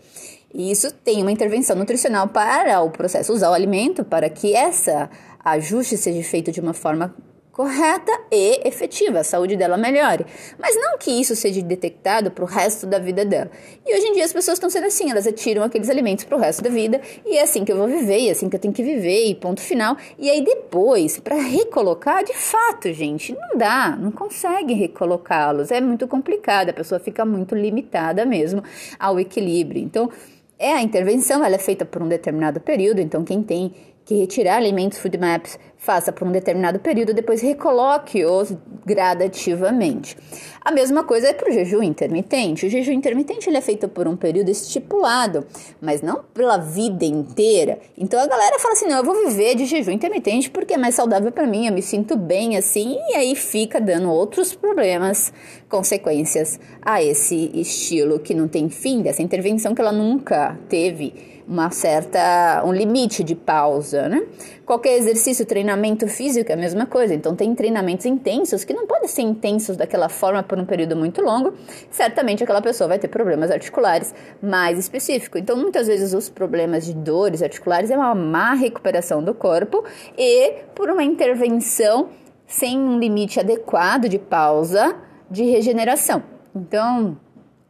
E 0.52 0.70
isso 0.70 0.92
tem 0.92 1.22
uma 1.22 1.32
intervenção 1.32 1.74
nutricional 1.76 2.28
para 2.28 2.82
o 2.82 2.90
processo, 2.90 3.32
usar 3.32 3.50
o 3.50 3.54
alimento 3.54 4.04
para 4.04 4.28
que 4.28 4.54
essa 4.54 5.08
ajuste 5.42 5.96
seja 5.96 6.22
feito 6.28 6.52
de 6.52 6.60
uma 6.60 6.74
forma 6.74 7.14
correta 7.60 8.10
e 8.32 8.66
efetiva, 8.66 9.18
a 9.18 9.24
saúde 9.24 9.54
dela 9.54 9.76
melhore. 9.76 10.24
Mas 10.58 10.74
não 10.76 10.96
que 10.96 11.10
isso 11.10 11.36
seja 11.36 11.60
detectado 11.60 12.30
para 12.30 12.42
o 12.42 12.46
resto 12.46 12.86
da 12.86 12.98
vida 12.98 13.22
dela. 13.22 13.50
E 13.86 13.94
hoje 13.94 14.06
em 14.06 14.12
dia 14.14 14.24
as 14.24 14.32
pessoas 14.32 14.56
estão 14.56 14.70
sendo 14.70 14.86
assim, 14.86 15.10
elas 15.10 15.26
retiram 15.26 15.62
aqueles 15.62 15.90
alimentos 15.90 16.24
para 16.24 16.38
o 16.38 16.40
resto 16.40 16.62
da 16.62 16.70
vida 16.70 17.02
e 17.26 17.36
é 17.36 17.42
assim 17.42 17.62
que 17.62 17.70
eu 17.70 17.76
vou 17.76 17.86
viver, 17.86 18.28
é 18.28 18.30
assim 18.30 18.48
que 18.48 18.56
eu 18.56 18.60
tenho 18.60 18.72
que 18.72 18.82
viver, 18.82 19.26
e 19.26 19.34
ponto 19.34 19.60
final. 19.60 19.94
E 20.18 20.30
aí 20.30 20.42
depois, 20.42 21.20
para 21.20 21.34
recolocar, 21.34 22.24
de 22.24 22.32
fato, 22.32 22.90
gente, 22.94 23.34
não 23.34 23.58
dá, 23.58 23.94
não 23.94 24.10
consegue 24.10 24.72
recolocá-los, 24.72 25.70
é 25.70 25.82
muito 25.82 26.08
complicado, 26.08 26.70
a 26.70 26.72
pessoa 26.72 26.98
fica 26.98 27.26
muito 27.26 27.54
limitada 27.54 28.24
mesmo 28.24 28.64
ao 28.98 29.20
equilíbrio. 29.20 29.82
Então, 29.82 30.10
é 30.58 30.72
a 30.72 30.82
intervenção, 30.82 31.44
ela 31.44 31.56
é 31.56 31.58
feita 31.58 31.84
por 31.84 32.02
um 32.02 32.08
determinado 32.08 32.58
período, 32.58 33.02
então 33.02 33.22
quem 33.22 33.42
tem 33.42 33.74
que 34.10 34.16
retirar 34.16 34.56
alimentos 34.56 34.98
food 34.98 35.16
maps, 35.18 35.56
faça 35.76 36.10
por 36.10 36.26
um 36.26 36.32
determinado 36.32 36.80
período, 36.80 37.14
depois 37.14 37.40
recoloque-os 37.40 38.52
gradativamente. 38.84 40.16
A 40.60 40.72
mesma 40.72 41.04
coisa 41.04 41.28
é 41.28 41.32
para 41.32 41.48
o 41.48 41.52
jejum 41.52 41.80
intermitente. 41.80 42.66
O 42.66 42.68
jejum 42.68 42.90
intermitente 42.90 43.48
ele 43.48 43.56
é 43.56 43.60
feito 43.60 43.88
por 43.88 44.08
um 44.08 44.16
período 44.16 44.50
estipulado, 44.50 45.46
mas 45.80 46.02
não 46.02 46.24
pela 46.34 46.56
vida 46.56 47.04
inteira. 47.04 47.78
Então 47.96 48.18
a 48.18 48.26
galera 48.26 48.58
fala 48.58 48.74
assim: 48.74 48.88
não, 48.88 48.96
eu 48.96 49.04
vou 49.04 49.14
viver 49.28 49.54
de 49.54 49.64
jejum 49.64 49.92
intermitente 49.92 50.50
porque 50.50 50.74
é 50.74 50.76
mais 50.76 50.96
saudável 50.96 51.30
para 51.30 51.46
mim, 51.46 51.68
eu 51.68 51.72
me 51.72 51.80
sinto 51.80 52.16
bem 52.16 52.56
assim, 52.56 52.98
e 53.10 53.14
aí 53.14 53.36
fica 53.36 53.80
dando 53.80 54.10
outros 54.10 54.52
problemas, 54.56 55.32
consequências 55.68 56.58
a 56.82 57.00
esse 57.00 57.48
estilo 57.54 58.18
que 58.18 58.34
não 58.34 58.48
tem 58.48 58.68
fim, 58.68 59.02
dessa 59.02 59.22
intervenção 59.22 59.72
que 59.72 59.80
ela 59.80 59.92
nunca 59.92 60.58
teve 60.68 61.39
uma 61.50 61.68
certa 61.72 62.62
um 62.64 62.72
limite 62.72 63.24
de 63.24 63.34
pausa, 63.34 64.08
né? 64.08 64.22
Qualquer 64.64 64.96
exercício, 64.96 65.44
treinamento 65.44 66.06
físico 66.06 66.52
é 66.52 66.54
a 66.54 66.56
mesma 66.56 66.86
coisa. 66.86 67.12
Então 67.12 67.34
tem 67.34 67.52
treinamentos 67.56 68.06
intensos 68.06 68.62
que 68.62 68.72
não 68.72 68.86
podem 68.86 69.08
ser 69.08 69.22
intensos 69.22 69.76
daquela 69.76 70.08
forma 70.08 70.44
por 70.44 70.56
um 70.60 70.64
período 70.64 70.94
muito 70.94 71.20
longo. 71.20 71.52
Certamente 71.90 72.44
aquela 72.44 72.62
pessoa 72.62 72.86
vai 72.86 73.00
ter 73.00 73.08
problemas 73.08 73.50
articulares 73.50 74.14
mais 74.40 74.78
específicos. 74.78 75.40
Então 75.40 75.56
muitas 75.56 75.88
vezes 75.88 76.14
os 76.14 76.30
problemas 76.30 76.86
de 76.86 76.94
dores 76.94 77.42
articulares 77.42 77.90
é 77.90 77.96
uma 77.96 78.14
má 78.14 78.54
recuperação 78.54 79.20
do 79.20 79.34
corpo 79.34 79.84
e 80.16 80.52
por 80.72 80.88
uma 80.88 81.02
intervenção 81.02 82.10
sem 82.46 82.78
um 82.78 82.96
limite 82.96 83.40
adequado 83.40 84.08
de 84.08 84.20
pausa 84.20 84.94
de 85.28 85.42
regeneração. 85.42 86.22
Então, 86.54 87.16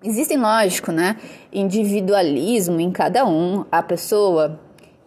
Existem, 0.02 0.38
lógico, 0.38 0.90
né, 0.90 1.16
individualismo 1.52 2.80
em 2.80 2.90
cada 2.90 3.26
um. 3.26 3.66
A 3.70 3.82
pessoa 3.82 4.58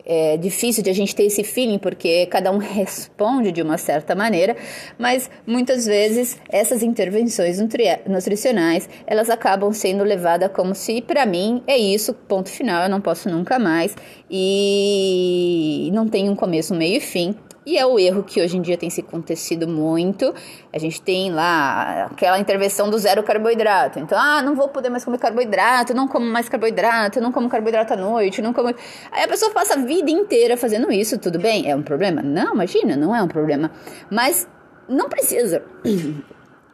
é 0.06 0.38
difícil 0.38 0.84
de 0.84 0.90
a 0.90 0.94
gente 0.94 1.16
ter 1.16 1.24
esse 1.24 1.44
feeling 1.44 1.80
porque 1.80 2.26
cada 2.28 2.52
um 2.52 2.58
responde 2.60 3.52
de 3.52 3.62
uma 3.62 3.78
certa 3.78 4.14
maneira, 4.14 4.56
mas 4.98 5.30
muitas 5.48 5.86
vezes 5.86 6.38
essas 6.50 6.84
intervenções 6.84 7.60
nutri 7.60 7.86
nutricionais 8.08 8.90
elas 9.08 9.30
acabam 9.30 9.72
sendo 9.72 10.04
levadas 10.04 10.52
como 10.52 10.76
se 10.76 11.02
para 11.02 11.26
mim 11.26 11.64
é 11.66 11.78
isso, 11.78 12.14
ponto 12.14 12.50
final, 12.50 12.84
eu 12.84 12.90
não 12.90 13.02
posso 13.02 13.30
nunca 13.30 13.58
mais 13.58 13.96
e 14.30 15.90
não 15.94 16.08
tem 16.08 16.30
um 16.30 16.36
começo, 16.36 16.76
meio 16.76 16.98
e 16.98 17.02
fim. 17.02 17.36
E 17.66 17.78
é 17.78 17.86
o 17.86 17.98
erro 17.98 18.24
que 18.24 18.42
hoje 18.42 18.58
em 18.58 18.62
dia 18.62 18.78
tem 18.78 18.90
se 18.90 19.02
acontecido 19.02 19.68
muito. 19.68 20.34
A 20.72 20.78
gente 20.78 21.02
tem 21.02 21.32
lá 21.32 22.08
aquela 22.12 22.38
intervenção 22.38 22.90
do 22.90 22.98
zero 22.98 23.24
carboidrato. 23.24 24.00
Então, 24.00 24.18
ah, 24.20 24.42
não 24.42 24.56
vou 24.56 24.68
poder 24.68 24.90
mais 24.90 25.06
comer 25.06 25.18
carboidrato, 25.18 25.94
não 25.94 26.08
como 26.08 26.26
mais 26.26 26.50
carboidrato, 26.50 27.22
não 27.22 27.32
como 27.32 27.48
carboidrato 27.50 27.94
à 27.94 27.96
noite, 27.96 28.42
não 28.42 28.52
como. 28.52 28.68
Aí 28.68 29.24
a 29.24 29.28
pessoa 29.28 29.52
passa 29.52 29.76
a 29.76 29.78
vida 29.78 30.12
inteira 30.12 30.58
fazendo 30.58 30.92
isso, 30.92 31.18
tudo 31.18 31.40
bem? 31.40 31.70
É 31.70 31.76
um 31.76 31.82
problema? 31.84 32.22
Não, 32.22 32.54
imagina, 32.54 32.98
não 32.98 33.16
é 33.16 33.24
um 33.24 33.28
problema. 33.28 33.72
Mas 34.10 34.48
não 34.88 35.08
precisa. 35.08 35.64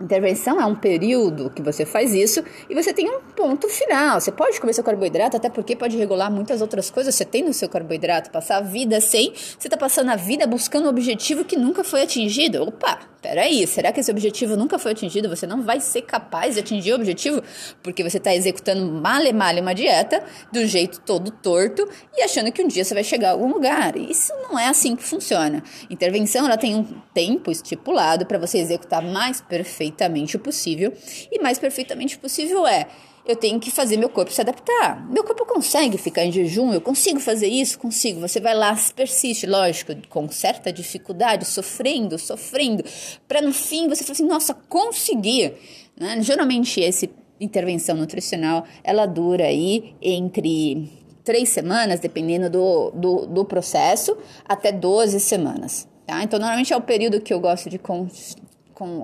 Intervenção 0.02 0.62
é 0.62 0.66
um 0.66 0.76
período 0.76 1.50
que 1.50 1.62
você 1.62 1.86
faz 1.86 2.14
isso 2.14 2.42
e 2.70 2.74
você 2.74 2.94
tem 2.94 3.10
um 3.10 3.20
ponto 3.36 3.68
final. 3.68 4.20
Você 4.20 4.32
pode 4.32 4.60
comer 4.60 4.72
seu 4.72 4.84
carboidrato, 4.84 5.36
até 5.36 5.50
porque 5.50 5.76
pode 5.76 5.98
regular 5.98 6.32
muitas 6.32 6.62
outras 6.62 6.90
coisas. 6.90 7.14
Você 7.14 7.26
tem 7.26 7.44
no 7.44 7.54
seu 7.54 7.68
carboidrato, 7.68 8.32
passar 8.32 8.58
a 8.58 8.62
vida 8.62 9.02
sem, 9.02 9.34
você 9.34 9.68
está 9.68 9.76
passando 9.76 10.10
a 10.10 10.16
vida 10.16 10.48
buscando 10.48 10.86
um 10.86 10.90
objetivo 10.90 11.44
que 11.44 11.58
nunca 11.58 11.84
foi 11.84 12.02
atingido. 12.02 12.64
Opa, 12.64 12.98
peraí, 13.22 13.66
será 13.68 13.92
que 13.92 14.00
esse 14.00 14.12
objetivo 14.12 14.56
nunca 14.56 14.80
foi 14.80 14.92
atingido? 14.92 15.30
Você 15.30 15.46
não 15.46 15.62
vai 15.62 15.80
ser 15.80 16.04
capaz 16.04 16.56
de 16.56 16.62
atingir 16.62 16.94
o 16.94 16.96
objetivo 16.96 17.42
porque 17.84 18.04
você 18.04 18.18
está 18.18 18.34
executando 18.34 18.86
male 18.92 19.32
male 19.34 19.62
uma 19.62 19.74
dieta 19.74 20.24
do 20.52 20.66
jeito 20.66 21.00
todo 21.02 21.32
torto 21.32 21.88
e 22.18 22.22
achando 22.22 22.52
que 22.52 22.62
um 22.62 22.68
dia 22.68 22.84
você 22.84 22.94
vai 22.94 23.04
chegar 23.04 23.30
a 23.30 23.32
algum 23.32 23.52
lugar. 23.52 23.96
Isso 23.96 24.34
não 24.44 24.58
é 24.58 24.68
assim 24.68 24.96
que 24.96 25.04
funciona. 25.04 25.64
Intervenção 25.90 26.46
ela 26.46 26.58
tem 26.58 26.76
um 26.76 26.84
tempo 27.14 27.52
estipulado 27.52 28.26
para 28.26 28.38
você 28.38 28.60
executar 28.60 29.02
mais 29.02 29.42
perfeitamente 29.42 30.36
o 30.36 30.40
possível 30.40 30.94
e 31.32 31.42
mais 31.42 31.60
perfeitamente 31.60 32.18
possível 32.18 32.66
é 32.68 32.88
eu 33.32 33.36
tenho 33.36 33.60
que 33.60 33.70
fazer 33.72 33.98
meu 33.98 34.10
corpo 34.10 34.32
se 34.32 34.42
adaptar. 34.42 35.08
Meu 35.10 35.24
corpo 35.24 35.46
consegue 35.46 35.98
ficar 35.98 36.26
em 36.26 36.32
jejum, 36.32 36.74
eu 36.74 36.82
consigo 36.82 37.20
fazer 37.20 37.48
isso? 37.48 37.78
Consigo. 37.78 38.20
Você 38.20 38.40
vai 38.40 38.56
lá, 38.56 38.76
persiste, 38.96 39.46
lógico, 39.46 39.94
com 40.10 40.30
certa 40.30 40.72
dificuldade, 40.72 41.46
sofrendo, 41.46 42.18
sofrendo, 42.18 42.84
para 43.28 43.42
no 43.42 43.54
fim 43.54 43.88
você 43.88 44.04
falar 44.04 44.14
assim: 44.14 44.28
nossa, 44.28 44.54
consegui. 44.54 45.54
Né? 46.00 46.22
Geralmente, 46.22 46.84
essa 46.84 47.08
intervenção 47.40 47.96
nutricional 47.96 48.66
ela 48.84 49.06
dura 49.06 49.46
aí 49.46 49.96
entre 50.02 50.90
três 51.24 51.50
semanas, 51.50 52.00
dependendo 52.00 52.50
do, 52.50 52.92
do, 52.92 53.26
do 53.28 53.46
processo, 53.46 54.18
até 54.46 54.72
12 54.72 55.20
semanas. 55.20 55.88
Tá? 56.06 56.24
Então, 56.24 56.40
normalmente 56.40 56.74
é 56.74 56.78
o 56.78 56.82
período 56.82 57.22
que 57.22 57.32
eu 57.32 57.40
gosto 57.40 57.70
de 57.70 57.78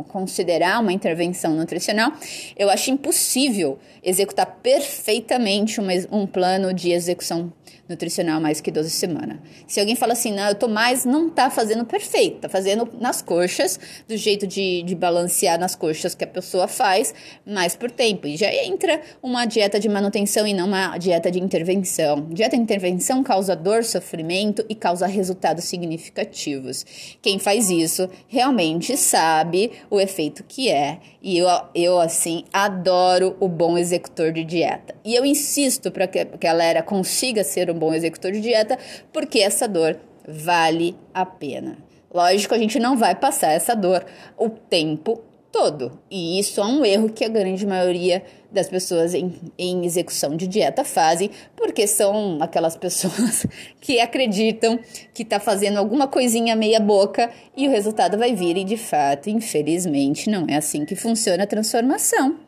considerar 0.08 0.82
uma 0.82 0.94
intervenção 0.94 1.56
nutricional, 1.56 2.12
eu 2.58 2.70
acho 2.70 2.92
impossível 2.92 3.78
executar 4.04 4.46
perfeitamente 4.62 5.80
um 6.12 6.26
plano 6.26 6.74
de 6.74 6.92
execução 6.92 7.52
nutricional 7.88 8.40
mais 8.42 8.62
que 8.62 8.72
12 8.72 8.90
semanas. 8.90 9.38
Se 9.68 9.80
alguém 9.80 9.96
fala 9.96 10.14
assim, 10.14 10.32
não, 10.34 10.48
eu 10.48 10.56
tô 10.56 10.68
mais, 10.68 11.06
não 11.06 11.30
tá 11.30 11.50
fazendo 11.50 11.86
perfeito, 11.86 12.40
tá 12.40 12.50
fazendo 12.50 12.90
nas 13.00 13.22
coxas, 13.22 13.80
do 14.08 14.18
jeito 14.18 14.48
de, 14.48 14.84
de 14.84 14.96
balancear 14.96 15.60
nas 15.60 15.76
coxas 15.76 16.16
que 16.16 16.24
a 16.24 16.28
pessoa 16.28 16.68
faz, 16.68 17.14
mais 17.46 17.76
por 17.76 17.92
tempo. 17.92 18.28
E 18.28 18.36
já 18.38 18.52
entra 18.54 19.02
uma 19.22 19.46
dieta 19.46 19.80
de 19.80 19.88
manutenção 19.88 20.48
e 20.48 20.54
não 20.54 20.68
uma 20.68 20.98
dieta 20.98 21.30
de 21.30 21.40
intervenção. 21.40 22.28
Dieta 22.32 22.56
de 22.56 22.62
intervenção 22.62 23.24
causa 23.24 23.56
dor, 23.56 23.84
sofrimento 23.84 24.66
e 24.68 24.76
causa 24.76 25.06
resultados 25.06 25.66
significativos. 25.66 26.86
Quem 27.22 27.40
faz 27.40 27.70
isso 27.70 28.10
realmente 28.28 28.98
sabe 28.98 29.72
o 29.90 30.00
efeito 30.00 30.44
que 30.44 30.70
é. 30.72 31.00
E 31.22 31.38
eu, 31.38 31.48
eu 31.74 32.00
assim, 32.00 32.44
adoro 32.52 33.36
o 33.40 33.48
bom 33.48 33.78
executor 33.78 34.32
de 34.32 34.44
dieta. 34.44 34.96
E 35.04 35.16
eu 35.16 35.26
insisto 35.26 35.92
para 35.92 36.08
que 36.08 36.20
a 36.20 36.26
galera 36.40 36.84
consiga 36.84 37.44
ser 37.44 37.70
um 37.76 37.80
bom 37.80 37.94
executor 37.94 38.32
de 38.32 38.42
dieta, 38.42 38.80
porque 39.12 39.40
essa 39.40 39.68
dor 39.68 39.98
vale 40.28 40.96
a 41.14 41.26
pena. 41.26 41.78
Lógico, 42.14 42.56
a 42.56 42.58
gente 42.58 42.80
não 42.80 42.98
vai 42.98 43.14
passar 43.14 43.52
essa 43.52 43.76
dor 43.76 44.06
o 44.38 44.50
tempo 44.50 45.22
todo. 45.52 46.00
E 46.10 46.40
isso 46.40 46.60
é 46.60 46.66
um 46.66 46.84
erro 46.84 47.10
que 47.10 47.24
a 47.24 47.30
grande 47.30 47.66
maioria 47.66 48.24
das 48.52 48.68
pessoas 48.68 49.14
em, 49.14 49.34
em 49.58 49.86
execução 49.86 50.36
de 50.36 50.48
dieta 50.48 50.84
fazem, 50.84 51.30
porque 51.56 51.88
são 51.88 52.38
aquelas 52.42 52.76
pessoas 52.78 53.46
que 53.80 54.00
acreditam 54.00 54.80
que 55.14 55.24
está 55.24 55.40
fazendo 55.40 55.78
alguma 55.78 56.08
coisinha 56.08 56.56
meia 56.56 56.80
boca 56.80 57.30
e 57.56 57.68
o 57.68 57.72
resultado 57.72 58.18
vai 58.18 58.34
vir. 58.34 58.58
E 58.58 58.64
de 58.64 58.78
fato, 58.78 59.30
infelizmente, 59.30 60.30
não 60.30 60.46
é 60.48 60.56
assim 60.56 60.86
que 60.86 60.96
funciona 60.96 61.44
a 61.44 61.48
transformação. 61.48 62.45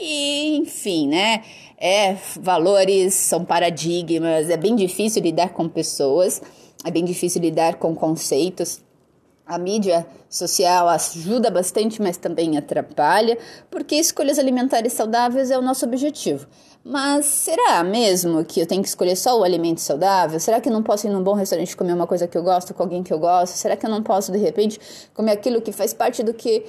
E, 0.00 0.56
enfim, 0.56 1.06
né? 1.06 1.44
É, 1.76 2.16
valores 2.40 3.14
são 3.14 3.44
paradigmas, 3.44 4.48
é 4.48 4.56
bem 4.56 4.74
difícil 4.74 5.22
lidar 5.22 5.50
com 5.50 5.68
pessoas, 5.68 6.40
é 6.84 6.90
bem 6.90 7.04
difícil 7.04 7.42
lidar 7.42 7.76
com 7.76 7.94
conceitos. 7.94 8.80
A 9.46 9.58
mídia 9.58 10.06
social 10.28 10.88
ajuda 10.88 11.50
bastante, 11.50 12.00
mas 12.00 12.16
também 12.16 12.56
atrapalha, 12.56 13.36
porque 13.70 13.96
escolhas 13.96 14.38
alimentares 14.38 14.92
saudáveis 14.92 15.50
é 15.50 15.58
o 15.58 15.62
nosso 15.62 15.84
objetivo. 15.84 16.46
Mas 16.84 17.26
será 17.26 17.82
mesmo 17.82 18.42
que 18.44 18.60
eu 18.60 18.66
tenho 18.66 18.80
que 18.80 18.88
escolher 18.88 19.16
só 19.16 19.38
o 19.38 19.42
alimento 19.42 19.80
saudável? 19.80 20.40
Será 20.40 20.60
que 20.60 20.68
eu 20.68 20.72
não 20.72 20.82
posso 20.82 21.06
ir 21.06 21.10
num 21.10 21.22
bom 21.22 21.34
restaurante 21.34 21.76
comer 21.76 21.92
uma 21.92 22.06
coisa 22.06 22.26
que 22.26 22.38
eu 22.38 22.42
gosto 22.42 22.72
com 22.72 22.82
alguém 22.82 23.02
que 23.02 23.12
eu 23.12 23.18
gosto? 23.18 23.54
Será 23.54 23.76
que 23.76 23.84
eu 23.84 23.90
não 23.90 24.02
posso, 24.02 24.32
de 24.32 24.38
repente, 24.38 24.80
comer 25.12 25.32
aquilo 25.32 25.60
que 25.60 25.72
faz 25.72 25.92
parte 25.92 26.22
do 26.22 26.32
que 26.32 26.64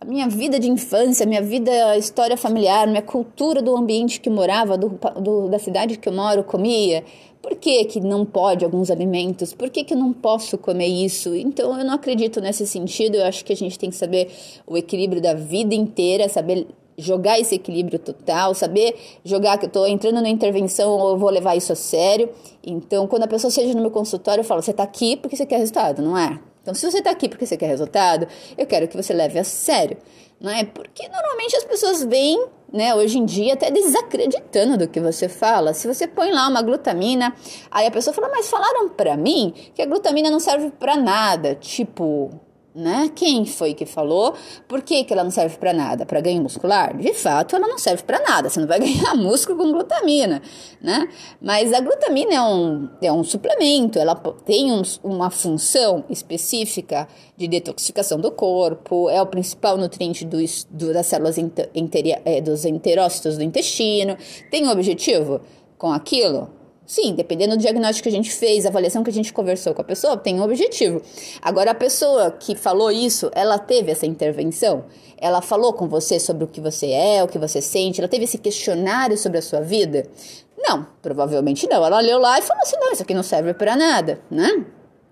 a 0.00 0.04
minha 0.04 0.28
vida 0.28 0.60
de 0.60 0.70
infância, 0.70 1.26
minha 1.26 1.42
vida, 1.42 1.96
história 1.96 2.36
familiar, 2.36 2.86
minha 2.86 3.02
cultura 3.02 3.60
do 3.60 3.76
ambiente 3.76 4.20
que 4.20 4.30
morava, 4.30 4.78
do, 4.78 4.98
do, 5.20 5.48
da 5.48 5.58
cidade 5.58 5.98
que 5.98 6.08
eu 6.08 6.12
moro, 6.12 6.44
comia? 6.44 7.04
Por 7.42 7.56
que, 7.56 7.84
que 7.84 8.00
não 8.00 8.24
pode 8.24 8.64
alguns 8.64 8.90
alimentos? 8.90 9.52
Por 9.54 9.70
que, 9.70 9.82
que 9.82 9.94
eu 9.94 9.98
não 9.98 10.12
posso 10.12 10.56
comer 10.56 10.86
isso? 10.86 11.34
Então, 11.34 11.76
eu 11.78 11.84
não 11.84 11.94
acredito 11.94 12.40
nesse 12.40 12.66
sentido. 12.66 13.16
Eu 13.16 13.24
acho 13.24 13.44
que 13.44 13.52
a 13.52 13.56
gente 13.56 13.78
tem 13.78 13.90
que 13.90 13.96
saber 13.96 14.30
o 14.66 14.76
equilíbrio 14.76 15.20
da 15.20 15.34
vida 15.34 15.74
inteira, 15.74 16.28
saber 16.28 16.66
jogar 16.96 17.38
esse 17.38 17.54
equilíbrio 17.54 17.98
total, 17.98 18.54
saber 18.54 18.94
jogar 19.24 19.56
que 19.56 19.64
eu 19.64 19.68
estou 19.68 19.86
entrando 19.86 20.20
na 20.20 20.28
intervenção 20.28 20.90
ou 20.90 21.10
eu 21.10 21.16
vou 21.16 21.30
levar 21.30 21.56
isso 21.56 21.72
a 21.72 21.76
sério. 21.76 22.28
Então, 22.64 23.06
quando 23.06 23.22
a 23.22 23.28
pessoa 23.28 23.50
seja 23.50 23.72
no 23.74 23.80
meu 23.80 23.90
consultório, 23.90 24.40
eu 24.42 24.44
falo: 24.44 24.60
você 24.60 24.72
está 24.72 24.82
aqui 24.82 25.16
porque 25.16 25.36
você 25.36 25.46
quer 25.46 25.58
resultado, 25.58 26.02
não 26.02 26.18
é? 26.18 26.38
Então, 26.68 26.74
se 26.74 26.84
você 26.84 26.98
está 26.98 27.10
aqui 27.10 27.30
porque 27.30 27.46
você 27.46 27.56
quer 27.56 27.66
resultado, 27.66 28.28
eu 28.58 28.66
quero 28.66 28.86
que 28.86 28.94
você 28.94 29.14
leve 29.14 29.38
a 29.38 29.44
sério, 29.44 29.96
não 30.38 30.50
é? 30.50 30.66
Porque 30.66 31.08
normalmente 31.08 31.56
as 31.56 31.64
pessoas 31.64 32.04
vêm, 32.04 32.46
né, 32.70 32.94
hoje 32.94 33.16
em 33.16 33.24
dia, 33.24 33.54
até 33.54 33.70
desacreditando 33.70 34.76
do 34.76 34.86
que 34.86 35.00
você 35.00 35.30
fala. 35.30 35.72
Se 35.72 35.88
você 35.88 36.06
põe 36.06 36.30
lá 36.30 36.46
uma 36.46 36.60
glutamina, 36.60 37.34
aí 37.70 37.86
a 37.86 37.90
pessoa 37.90 38.12
fala: 38.12 38.28
mas 38.28 38.50
falaram 38.50 38.90
para 38.90 39.16
mim 39.16 39.54
que 39.74 39.80
a 39.80 39.86
glutamina 39.86 40.30
não 40.30 40.38
serve 40.38 40.70
para 40.72 40.94
nada. 40.94 41.54
Tipo, 41.54 42.30
né? 42.78 43.10
Quem 43.14 43.44
foi 43.44 43.74
que 43.74 43.84
falou? 43.84 44.34
Por 44.68 44.82
que, 44.82 45.02
que 45.02 45.12
ela 45.12 45.24
não 45.24 45.32
serve 45.32 45.56
para 45.56 45.72
nada? 45.72 46.06
Para 46.06 46.20
ganho 46.20 46.40
muscular? 46.40 46.96
De 46.96 47.12
fato, 47.12 47.56
ela 47.56 47.66
não 47.66 47.76
serve 47.76 48.04
para 48.04 48.20
nada. 48.20 48.48
Você 48.48 48.60
não 48.60 48.68
vai 48.68 48.78
ganhar 48.80 49.16
músculo 49.16 49.58
com 49.58 49.72
glutamina, 49.72 50.40
né? 50.80 51.08
Mas 51.42 51.72
a 51.72 51.80
glutamina 51.80 52.34
é 52.34 52.40
um, 52.40 52.88
é 53.02 53.12
um 53.12 53.24
suplemento, 53.24 53.98
ela 53.98 54.14
tem 54.14 54.72
um, 54.72 54.82
uma 55.02 55.28
função 55.28 56.04
específica 56.08 57.08
de 57.36 57.48
detoxificação 57.48 58.20
do 58.20 58.30
corpo, 58.30 59.10
é 59.10 59.20
o 59.20 59.26
principal 59.26 59.76
nutriente 59.76 60.24
do, 60.24 60.38
do, 60.70 60.92
das 60.92 61.06
células 61.06 61.36
inter, 61.36 61.68
inter, 61.74 62.22
é, 62.24 62.40
dos 62.40 62.64
enterócitos 62.64 63.36
do 63.36 63.42
intestino. 63.42 64.16
Tem 64.50 64.64
um 64.64 64.70
objetivo 64.70 65.40
com 65.76 65.92
aquilo? 65.92 66.57
Sim, 66.88 67.14
dependendo 67.14 67.54
do 67.54 67.60
diagnóstico 67.60 68.04
que 68.04 68.08
a 68.08 68.16
gente 68.16 68.32
fez, 68.32 68.64
a 68.64 68.70
avaliação 68.70 69.04
que 69.04 69.10
a 69.10 69.12
gente 69.12 69.30
conversou 69.30 69.74
com 69.74 69.82
a 69.82 69.84
pessoa, 69.84 70.16
tem 70.16 70.40
um 70.40 70.42
objetivo. 70.42 71.02
Agora, 71.42 71.72
a 71.72 71.74
pessoa 71.74 72.30
que 72.30 72.54
falou 72.54 72.90
isso, 72.90 73.30
ela 73.34 73.58
teve 73.58 73.92
essa 73.92 74.06
intervenção? 74.06 74.86
Ela 75.18 75.42
falou 75.42 75.74
com 75.74 75.86
você 75.86 76.18
sobre 76.18 76.44
o 76.44 76.46
que 76.46 76.62
você 76.62 76.90
é, 76.90 77.22
o 77.22 77.28
que 77.28 77.38
você 77.38 77.60
sente? 77.60 78.00
Ela 78.00 78.08
teve 78.08 78.24
esse 78.24 78.38
questionário 78.38 79.18
sobre 79.18 79.36
a 79.36 79.42
sua 79.42 79.60
vida? 79.60 80.08
Não, 80.56 80.86
provavelmente 81.02 81.68
não. 81.68 81.84
Ela 81.84 82.00
leu 82.00 82.18
lá 82.18 82.38
e 82.38 82.42
falou 82.42 82.62
assim: 82.62 82.76
não, 82.78 82.90
isso 82.90 83.02
aqui 83.02 83.12
não 83.12 83.22
serve 83.22 83.52
para 83.52 83.76
nada, 83.76 84.18
né? 84.30 84.64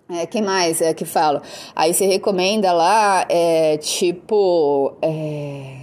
É, 0.09 0.25
quem 0.25 0.41
mais 0.41 0.81
é 0.81 0.95
que 0.95 1.05
fala? 1.05 1.43
Aí 1.75 1.93
você 1.93 2.07
recomenda 2.07 2.73
lá, 2.73 3.27
é, 3.29 3.77
tipo, 3.77 4.97
é, 5.03 5.77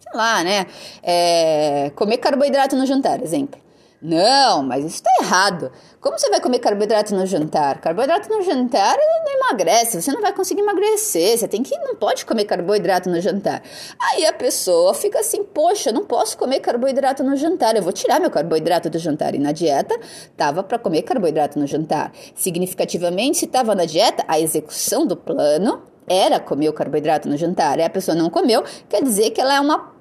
sei 0.00 0.12
lá, 0.14 0.42
né? 0.42 0.66
É, 1.00 1.92
comer 1.94 2.18
carboidrato 2.18 2.74
no 2.74 2.84
jantar, 2.84 3.22
exemplo. 3.22 3.67
Não, 4.00 4.62
mas 4.62 4.84
isso 4.84 4.96
está 4.96 5.10
errado. 5.20 5.72
Como 6.00 6.16
você 6.16 6.30
vai 6.30 6.40
comer 6.40 6.60
carboidrato 6.60 7.12
no 7.16 7.26
jantar? 7.26 7.80
Carboidrato 7.80 8.28
no 8.28 8.42
jantar 8.42 8.96
não 8.96 9.32
emagrece, 9.34 10.00
você 10.00 10.12
não 10.12 10.20
vai 10.20 10.32
conseguir 10.32 10.60
emagrecer. 10.60 11.36
Você 11.36 11.48
tem 11.48 11.64
que 11.64 11.76
não 11.78 11.96
pode 11.96 12.24
comer 12.24 12.44
carboidrato 12.44 13.10
no 13.10 13.20
jantar. 13.20 13.60
Aí 14.00 14.24
a 14.24 14.32
pessoa 14.32 14.94
fica 14.94 15.18
assim: 15.18 15.42
"Poxa, 15.42 15.90
não 15.90 16.04
posso 16.04 16.38
comer 16.38 16.60
carboidrato 16.60 17.24
no 17.24 17.36
jantar. 17.36 17.74
Eu 17.74 17.82
vou 17.82 17.92
tirar 17.92 18.20
meu 18.20 18.30
carboidrato 18.30 18.88
do 18.88 18.98
jantar". 19.00 19.34
E 19.34 19.38
na 19.38 19.50
dieta 19.50 19.98
tava 20.36 20.62
para 20.62 20.78
comer 20.78 21.02
carboidrato 21.02 21.58
no 21.58 21.66
jantar. 21.66 22.12
Significativamente, 22.36 23.38
se 23.38 23.46
estava 23.46 23.74
na 23.74 23.84
dieta, 23.84 24.24
a 24.28 24.38
execução 24.38 25.06
do 25.06 25.16
plano 25.16 25.82
era 26.06 26.38
comer 26.38 26.68
o 26.68 26.72
carboidrato 26.72 27.28
no 27.28 27.36
jantar. 27.36 27.80
E 27.80 27.82
a 27.82 27.90
pessoa 27.90 28.14
não 28.14 28.30
comeu, 28.30 28.62
quer 28.88 29.02
dizer 29.02 29.30
que 29.30 29.40
ela 29.40 29.54
é 29.54 29.60
uma 29.60 29.97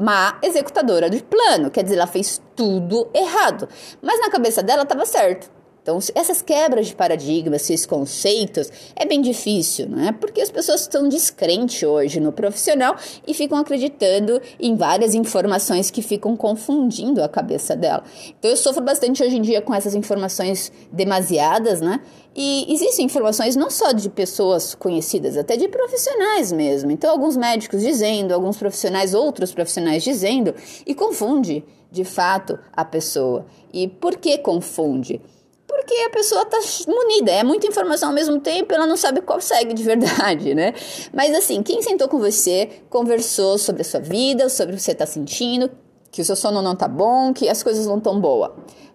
má 0.00 0.38
executadora 0.42 1.10
de 1.10 1.22
plano, 1.22 1.70
quer 1.70 1.82
dizer, 1.82 1.96
ela 1.96 2.06
fez 2.06 2.40
tudo 2.56 3.08
errado. 3.14 3.68
Mas 4.02 4.20
na 4.20 4.30
cabeça 4.30 4.62
dela 4.62 4.82
estava 4.82 5.04
certo. 5.04 5.50
Então, 5.88 5.98
essas 6.14 6.42
quebras 6.42 6.88
de 6.88 6.94
paradigmas, 6.94 7.62
esses 7.62 7.86
conceitos, 7.86 8.70
é 8.94 9.06
bem 9.06 9.22
difícil, 9.22 9.88
não 9.88 10.06
é? 10.06 10.12
Porque 10.12 10.42
as 10.42 10.50
pessoas 10.50 10.82
estão 10.82 11.08
descrentes 11.08 11.82
hoje 11.82 12.20
no 12.20 12.30
profissional 12.30 12.94
e 13.26 13.32
ficam 13.32 13.56
acreditando 13.56 14.38
em 14.60 14.76
várias 14.76 15.14
informações 15.14 15.90
que 15.90 16.02
ficam 16.02 16.36
confundindo 16.36 17.24
a 17.24 17.28
cabeça 17.28 17.74
dela. 17.74 18.04
Então, 18.38 18.50
eu 18.50 18.56
sofro 18.58 18.84
bastante 18.84 19.22
hoje 19.22 19.38
em 19.38 19.40
dia 19.40 19.62
com 19.62 19.74
essas 19.74 19.94
informações 19.94 20.70
demasiadas, 20.92 21.80
né? 21.80 22.02
E 22.36 22.66
existem 22.68 23.06
informações 23.06 23.56
não 23.56 23.70
só 23.70 23.92
de 23.92 24.10
pessoas 24.10 24.74
conhecidas, 24.74 25.38
até 25.38 25.56
de 25.56 25.68
profissionais 25.68 26.52
mesmo. 26.52 26.90
Então, 26.90 27.10
alguns 27.10 27.34
médicos 27.34 27.80
dizendo, 27.80 28.34
alguns 28.34 28.58
profissionais, 28.58 29.14
outros 29.14 29.54
profissionais 29.54 30.04
dizendo, 30.04 30.54
e 30.86 30.94
confunde 30.94 31.64
de 31.90 32.04
fato 32.04 32.58
a 32.76 32.84
pessoa. 32.84 33.46
E 33.72 33.88
por 33.88 34.18
que 34.18 34.36
confunde? 34.36 35.22
Porque 35.68 35.94
a 35.94 36.10
pessoa 36.10 36.42
está 36.42 36.58
munida, 36.90 37.30
é 37.30 37.44
muita 37.44 37.66
informação 37.66 38.08
ao 38.08 38.14
mesmo 38.14 38.40
tempo, 38.40 38.72
ela 38.72 38.86
não 38.86 38.96
sabe 38.96 39.20
qual 39.20 39.38
segue 39.38 39.74
de 39.74 39.82
verdade, 39.84 40.54
né? 40.54 40.72
Mas 41.12 41.34
assim, 41.36 41.62
quem 41.62 41.82
sentou 41.82 42.08
com 42.08 42.18
você, 42.18 42.68
conversou 42.88 43.58
sobre 43.58 43.82
a 43.82 43.84
sua 43.84 44.00
vida, 44.00 44.48
sobre 44.48 44.74
o 44.74 44.78
que 44.78 44.82
você 44.82 44.92
está 44.92 45.04
sentindo, 45.04 45.70
que 46.10 46.22
o 46.22 46.24
seu 46.24 46.34
sono 46.34 46.62
não 46.62 46.74
tá 46.74 46.88
bom, 46.88 47.34
que 47.34 47.48
as 47.48 47.62
coisas 47.62 47.86
não 47.86 48.00
tão 48.00 48.18
boas. 48.18 48.50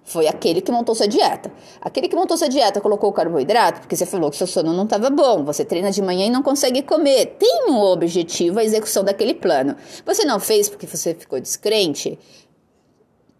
Foi 0.05 0.27
aquele 0.27 0.59
que 0.59 0.71
montou 0.71 0.93
sua 0.93 1.07
dieta. 1.07 1.49
Aquele 1.79 2.09
que 2.09 2.15
montou 2.15 2.35
sua 2.35 2.49
dieta 2.49 2.81
colocou 2.81 3.09
o 3.09 3.13
carboidrato 3.13 3.79
porque 3.79 3.95
você 3.95 4.05
falou 4.05 4.29
que 4.29 4.35
seu 4.35 4.47
sono 4.47 4.73
não 4.73 4.83
estava 4.83 5.09
bom, 5.09 5.45
você 5.45 5.63
treina 5.63 5.91
de 5.91 6.01
manhã 6.01 6.25
e 6.25 6.29
não 6.29 6.43
consegue 6.43 6.81
comer. 6.81 7.37
Tem 7.39 7.69
um 7.69 7.79
objetivo 7.79 8.59
a 8.59 8.63
execução 8.65 9.03
daquele 9.03 9.33
plano. 9.33 9.77
Você 10.05 10.25
não 10.25 10.39
fez 10.39 10.67
porque 10.67 10.85
você 10.85 11.13
ficou 11.13 11.39
descrente? 11.39 12.19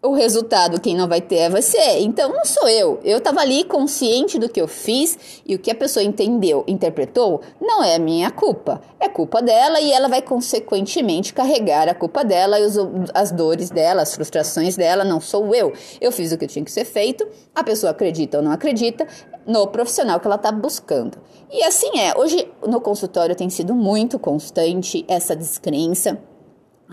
O 0.04 0.12
resultado 0.12 0.80
quem 0.80 0.94
não 0.94 1.08
vai 1.08 1.22
ter 1.22 1.36
é 1.36 1.48
você. 1.48 1.98
Então 2.00 2.30
não 2.30 2.44
sou 2.44 2.68
eu. 2.68 3.00
Eu 3.02 3.18
estava 3.18 3.40
ali 3.40 3.64
consciente 3.64 4.38
do 4.38 4.50
que 4.50 4.60
eu 4.60 4.68
fiz 4.68 5.42
e 5.46 5.54
o 5.54 5.58
que 5.58 5.70
a 5.70 5.74
pessoa 5.74 6.04
entendeu, 6.04 6.62
interpretou, 6.68 7.40
não 7.58 7.82
é 7.82 7.98
minha 7.98 8.30
culpa. 8.30 8.82
É 9.00 9.08
culpa 9.08 9.40
dela 9.40 9.80
e 9.80 9.90
ela 9.90 10.06
vai 10.06 10.20
consequentemente 10.20 11.32
carregar 11.32 11.88
a 11.88 11.94
culpa 11.94 12.22
dela 12.22 12.60
e 12.60 12.66
os, 12.66 12.76
as 13.14 13.32
dores 13.32 13.70
dela, 13.70 14.02
as 14.02 14.14
frustrações 14.14 14.76
dela, 14.76 15.04
não 15.04 15.20
sou 15.20 15.54
eu. 15.54 15.72
Eu 16.00 16.12
fiz 16.12 16.32
o 16.32 16.38
que 16.38 16.46
tinha 16.46 16.64
que 16.64 16.72
ser 16.72 16.84
feito, 16.84 17.26
a 17.54 17.64
pessoa 17.64 17.90
acredita 17.90 18.38
ou 18.38 18.44
não 18.44 18.52
acredita 18.52 19.06
no 19.46 19.66
profissional 19.68 20.20
que 20.20 20.26
ela 20.26 20.36
está 20.36 20.52
buscando. 20.52 21.16
E 21.50 21.62
assim 21.64 21.98
é. 21.98 22.14
Hoje 22.18 22.46
no 22.66 22.80
consultório 22.80 23.34
tem 23.34 23.48
sido 23.48 23.74
muito 23.74 24.18
constante 24.18 25.04
essa 25.08 25.34
descrença 25.34 26.18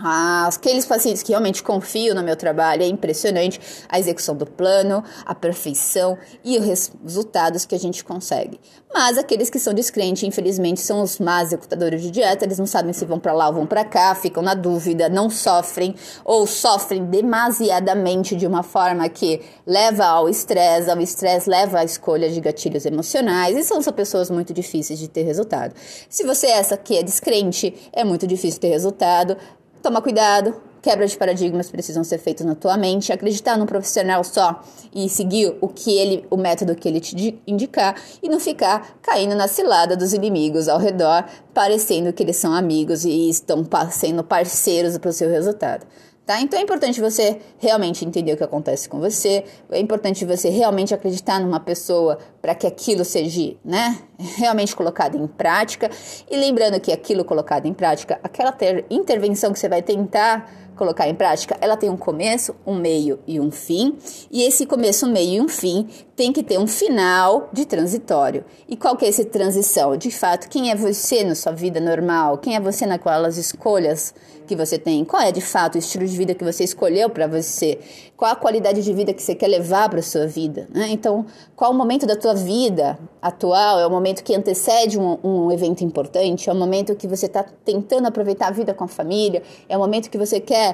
aqueles 0.02 0.84
pacientes 0.84 1.22
que 1.22 1.30
realmente 1.30 1.62
confiam 1.62 2.14
no 2.14 2.22
meu 2.22 2.36
trabalho, 2.36 2.82
é 2.82 2.86
impressionante 2.86 3.60
a 3.88 3.98
execução 3.98 4.36
do 4.36 4.46
plano, 4.46 5.04
a 5.24 5.34
perfeição 5.34 6.18
e 6.44 6.58
os 6.58 6.64
resultados 6.64 7.64
que 7.64 7.74
a 7.74 7.78
gente 7.78 8.04
consegue. 8.04 8.60
Mas 8.92 9.16
aqueles 9.16 9.48
que 9.48 9.58
são 9.58 9.72
descrentes, 9.72 10.22
infelizmente, 10.22 10.80
são 10.80 11.00
os 11.00 11.18
más 11.18 11.48
executadores 11.48 12.02
de 12.02 12.10
dieta, 12.10 12.44
eles 12.44 12.58
não 12.58 12.66
sabem 12.66 12.92
se 12.92 13.06
vão 13.06 13.18
para 13.18 13.32
lá 13.32 13.48
ou 13.48 13.54
vão 13.54 13.66
para 13.66 13.84
cá, 13.84 14.14
ficam 14.14 14.42
na 14.42 14.54
dúvida, 14.54 15.08
não 15.08 15.30
sofrem 15.30 15.94
ou 16.24 16.46
sofrem 16.46 17.06
demasiadamente 17.06 18.36
de 18.36 18.46
uma 18.46 18.62
forma 18.62 19.08
que 19.08 19.40
leva 19.66 20.04
ao 20.04 20.28
estresse, 20.28 20.90
ao 20.90 21.00
estresse 21.00 21.48
leva 21.48 21.78
à 21.78 21.84
escolha 21.84 22.28
de 22.28 22.40
gatilhos 22.40 22.84
emocionais 22.84 23.56
e 23.56 23.64
são, 23.64 23.80
são 23.80 23.92
pessoas 23.92 24.30
muito 24.30 24.52
difíceis 24.52 24.98
de 24.98 25.08
ter 25.08 25.22
resultado. 25.22 25.74
Se 26.08 26.22
você 26.24 26.48
é 26.48 26.58
essa 26.58 26.76
que 26.76 26.98
é 26.98 27.02
descrente, 27.02 27.90
é 27.92 28.04
muito 28.04 28.26
difícil 28.26 28.60
ter 28.60 28.68
resultado, 28.68 29.36
Toma 29.82 30.00
cuidado, 30.00 30.54
quebra 30.80 31.04
de 31.08 31.16
paradigmas 31.16 31.68
precisam 31.68 32.04
ser 32.04 32.18
feitos 32.18 32.46
na 32.46 32.54
tua 32.54 32.76
mente, 32.76 33.12
acreditar 33.12 33.58
num 33.58 33.66
profissional 33.66 34.22
só 34.22 34.62
e 34.94 35.08
seguir 35.08 35.56
o 35.60 35.66
que 35.66 35.98
ele, 35.98 36.24
o 36.30 36.36
método 36.36 36.76
que 36.76 36.86
ele 36.86 37.00
te 37.00 37.42
indicar 37.44 37.96
e 38.22 38.28
não 38.28 38.38
ficar 38.38 38.96
caindo 39.02 39.34
na 39.34 39.48
cilada 39.48 39.96
dos 39.96 40.12
inimigos 40.12 40.68
ao 40.68 40.78
redor, 40.78 41.24
parecendo 41.52 42.12
que 42.12 42.22
eles 42.22 42.36
são 42.36 42.54
amigos 42.54 43.04
e 43.04 43.28
estão 43.28 43.66
sendo 43.90 44.22
parceiros 44.22 44.96
para 44.98 45.10
o 45.10 45.12
seu 45.12 45.28
resultado. 45.28 45.84
Tá? 46.24 46.40
Então 46.40 46.56
é 46.56 46.62
importante 46.62 47.00
você 47.00 47.40
realmente 47.58 48.04
entender 48.04 48.34
o 48.34 48.36
que 48.36 48.44
acontece 48.44 48.88
com 48.88 49.00
você, 49.00 49.44
é 49.70 49.80
importante 49.80 50.24
você 50.24 50.50
realmente 50.50 50.94
acreditar 50.94 51.40
numa 51.40 51.58
pessoa 51.58 52.16
para 52.40 52.54
que 52.54 52.64
aquilo 52.64 53.04
seja 53.04 53.56
né, 53.64 53.98
realmente 54.38 54.74
colocado 54.76 55.16
em 55.16 55.26
prática. 55.26 55.90
E 56.30 56.36
lembrando 56.36 56.78
que 56.80 56.92
aquilo 56.92 57.24
colocado 57.24 57.66
em 57.66 57.74
prática, 57.74 58.20
aquela 58.22 58.56
intervenção 58.88 59.52
que 59.52 59.58
você 59.58 59.68
vai 59.68 59.82
tentar 59.82 60.71
colocar 60.82 61.08
em 61.08 61.14
prática, 61.14 61.56
ela 61.60 61.76
tem 61.76 61.88
um 61.88 61.96
começo, 61.96 62.56
um 62.66 62.74
meio 62.74 63.20
e 63.24 63.38
um 63.38 63.52
fim. 63.52 63.96
E 64.32 64.42
esse 64.42 64.66
começo, 64.66 65.06
meio 65.06 65.34
e 65.34 65.40
um 65.40 65.48
fim 65.48 65.86
tem 66.16 66.32
que 66.32 66.42
ter 66.42 66.58
um 66.58 66.66
final 66.66 67.48
de 67.52 67.64
transitório. 67.64 68.44
E 68.68 68.76
qual 68.76 68.96
que 68.96 69.04
é 69.04 69.08
essa 69.08 69.24
transição? 69.24 69.96
De 69.96 70.10
fato, 70.10 70.48
quem 70.48 70.70
é 70.72 70.74
você 70.74 71.22
na 71.22 71.36
sua 71.36 71.52
vida 71.52 71.80
normal? 71.80 72.38
Quem 72.38 72.56
é 72.56 72.60
você 72.60 72.84
naquelas 72.84 73.38
escolhas 73.38 74.12
que 74.46 74.56
você 74.56 74.76
tem? 74.76 75.04
Qual 75.04 75.22
é 75.22 75.32
de 75.32 75.40
fato 75.40 75.76
o 75.76 75.78
estilo 75.78 76.04
de 76.04 76.16
vida 76.16 76.34
que 76.34 76.44
você 76.44 76.64
escolheu 76.64 77.08
para 77.08 77.26
você? 77.26 77.78
Qual 78.16 78.30
a 78.30 78.36
qualidade 78.36 78.82
de 78.82 78.92
vida 78.92 79.12
que 79.12 79.22
você 79.22 79.34
quer 79.34 79.48
levar 79.48 79.88
para 79.88 80.02
sua 80.02 80.26
vida? 80.26 80.68
Né? 80.72 80.88
Então, 80.90 81.26
qual 81.56 81.70
o 81.70 81.74
momento 81.74 82.06
da 82.06 82.14
tua 82.14 82.34
vida 82.34 82.98
atual? 83.20 83.80
É 83.80 83.86
o 83.86 83.90
momento 83.90 84.22
que 84.22 84.34
antecede 84.34 84.98
um, 84.98 85.18
um 85.24 85.50
evento 85.50 85.82
importante? 85.82 86.48
É 86.48 86.52
o 86.52 86.56
momento 86.56 86.94
que 86.94 87.08
você 87.08 87.26
está 87.26 87.44
tentando 87.64 88.06
aproveitar 88.06 88.48
a 88.48 88.50
vida 88.52 88.74
com 88.74 88.84
a 88.84 88.88
família? 88.88 89.42
É 89.68 89.76
o 89.76 89.80
momento 89.80 90.10
que 90.10 90.18
você 90.18 90.38
quer 90.38 90.71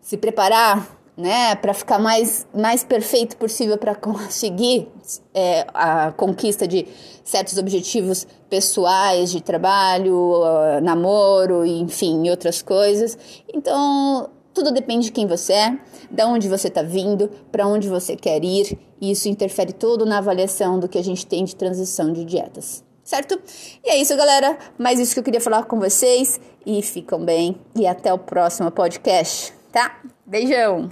se 0.00 0.16
preparar 0.16 0.86
né, 1.16 1.54
para 1.54 1.72
ficar 1.72 1.98
mais, 1.98 2.46
mais 2.52 2.82
perfeito 2.82 3.36
possível 3.36 3.78
para 3.78 3.94
conseguir 3.94 4.88
é, 5.32 5.66
a 5.72 6.12
conquista 6.12 6.66
de 6.66 6.86
certos 7.22 7.56
objetivos 7.56 8.26
pessoais, 8.50 9.30
de 9.30 9.42
trabalho, 9.42 10.42
uh, 10.42 10.80
namoro, 10.82 11.64
enfim, 11.64 12.28
outras 12.28 12.60
coisas. 12.60 13.16
Então, 13.52 14.28
tudo 14.52 14.70
depende 14.70 15.06
de 15.06 15.12
quem 15.12 15.26
você 15.26 15.52
é, 15.52 15.78
de 16.10 16.24
onde 16.24 16.48
você 16.48 16.68
está 16.68 16.82
vindo, 16.82 17.30
para 17.50 17.66
onde 17.66 17.88
você 17.88 18.14
quer 18.14 18.44
ir, 18.44 18.78
e 19.00 19.10
isso 19.10 19.28
interfere 19.28 19.72
todo 19.72 20.04
na 20.04 20.18
avaliação 20.18 20.78
do 20.78 20.88
que 20.88 20.98
a 20.98 21.02
gente 21.02 21.26
tem 21.26 21.44
de 21.44 21.56
transição 21.56 22.12
de 22.12 22.24
dietas 22.24 22.84
certo? 23.04 23.40
E 23.84 23.90
é 23.90 23.96
isso, 23.96 24.16
galera. 24.16 24.58
Mais 24.78 24.98
isso 24.98 25.14
que 25.14 25.20
eu 25.20 25.24
queria 25.24 25.40
falar 25.40 25.64
com 25.64 25.78
vocês. 25.78 26.40
E 26.66 26.82
ficam 26.82 27.24
bem. 27.24 27.60
E 27.76 27.86
até 27.86 28.12
o 28.12 28.18
próximo 28.18 28.70
podcast, 28.70 29.52
tá? 29.70 30.00
Beijão! 30.26 30.90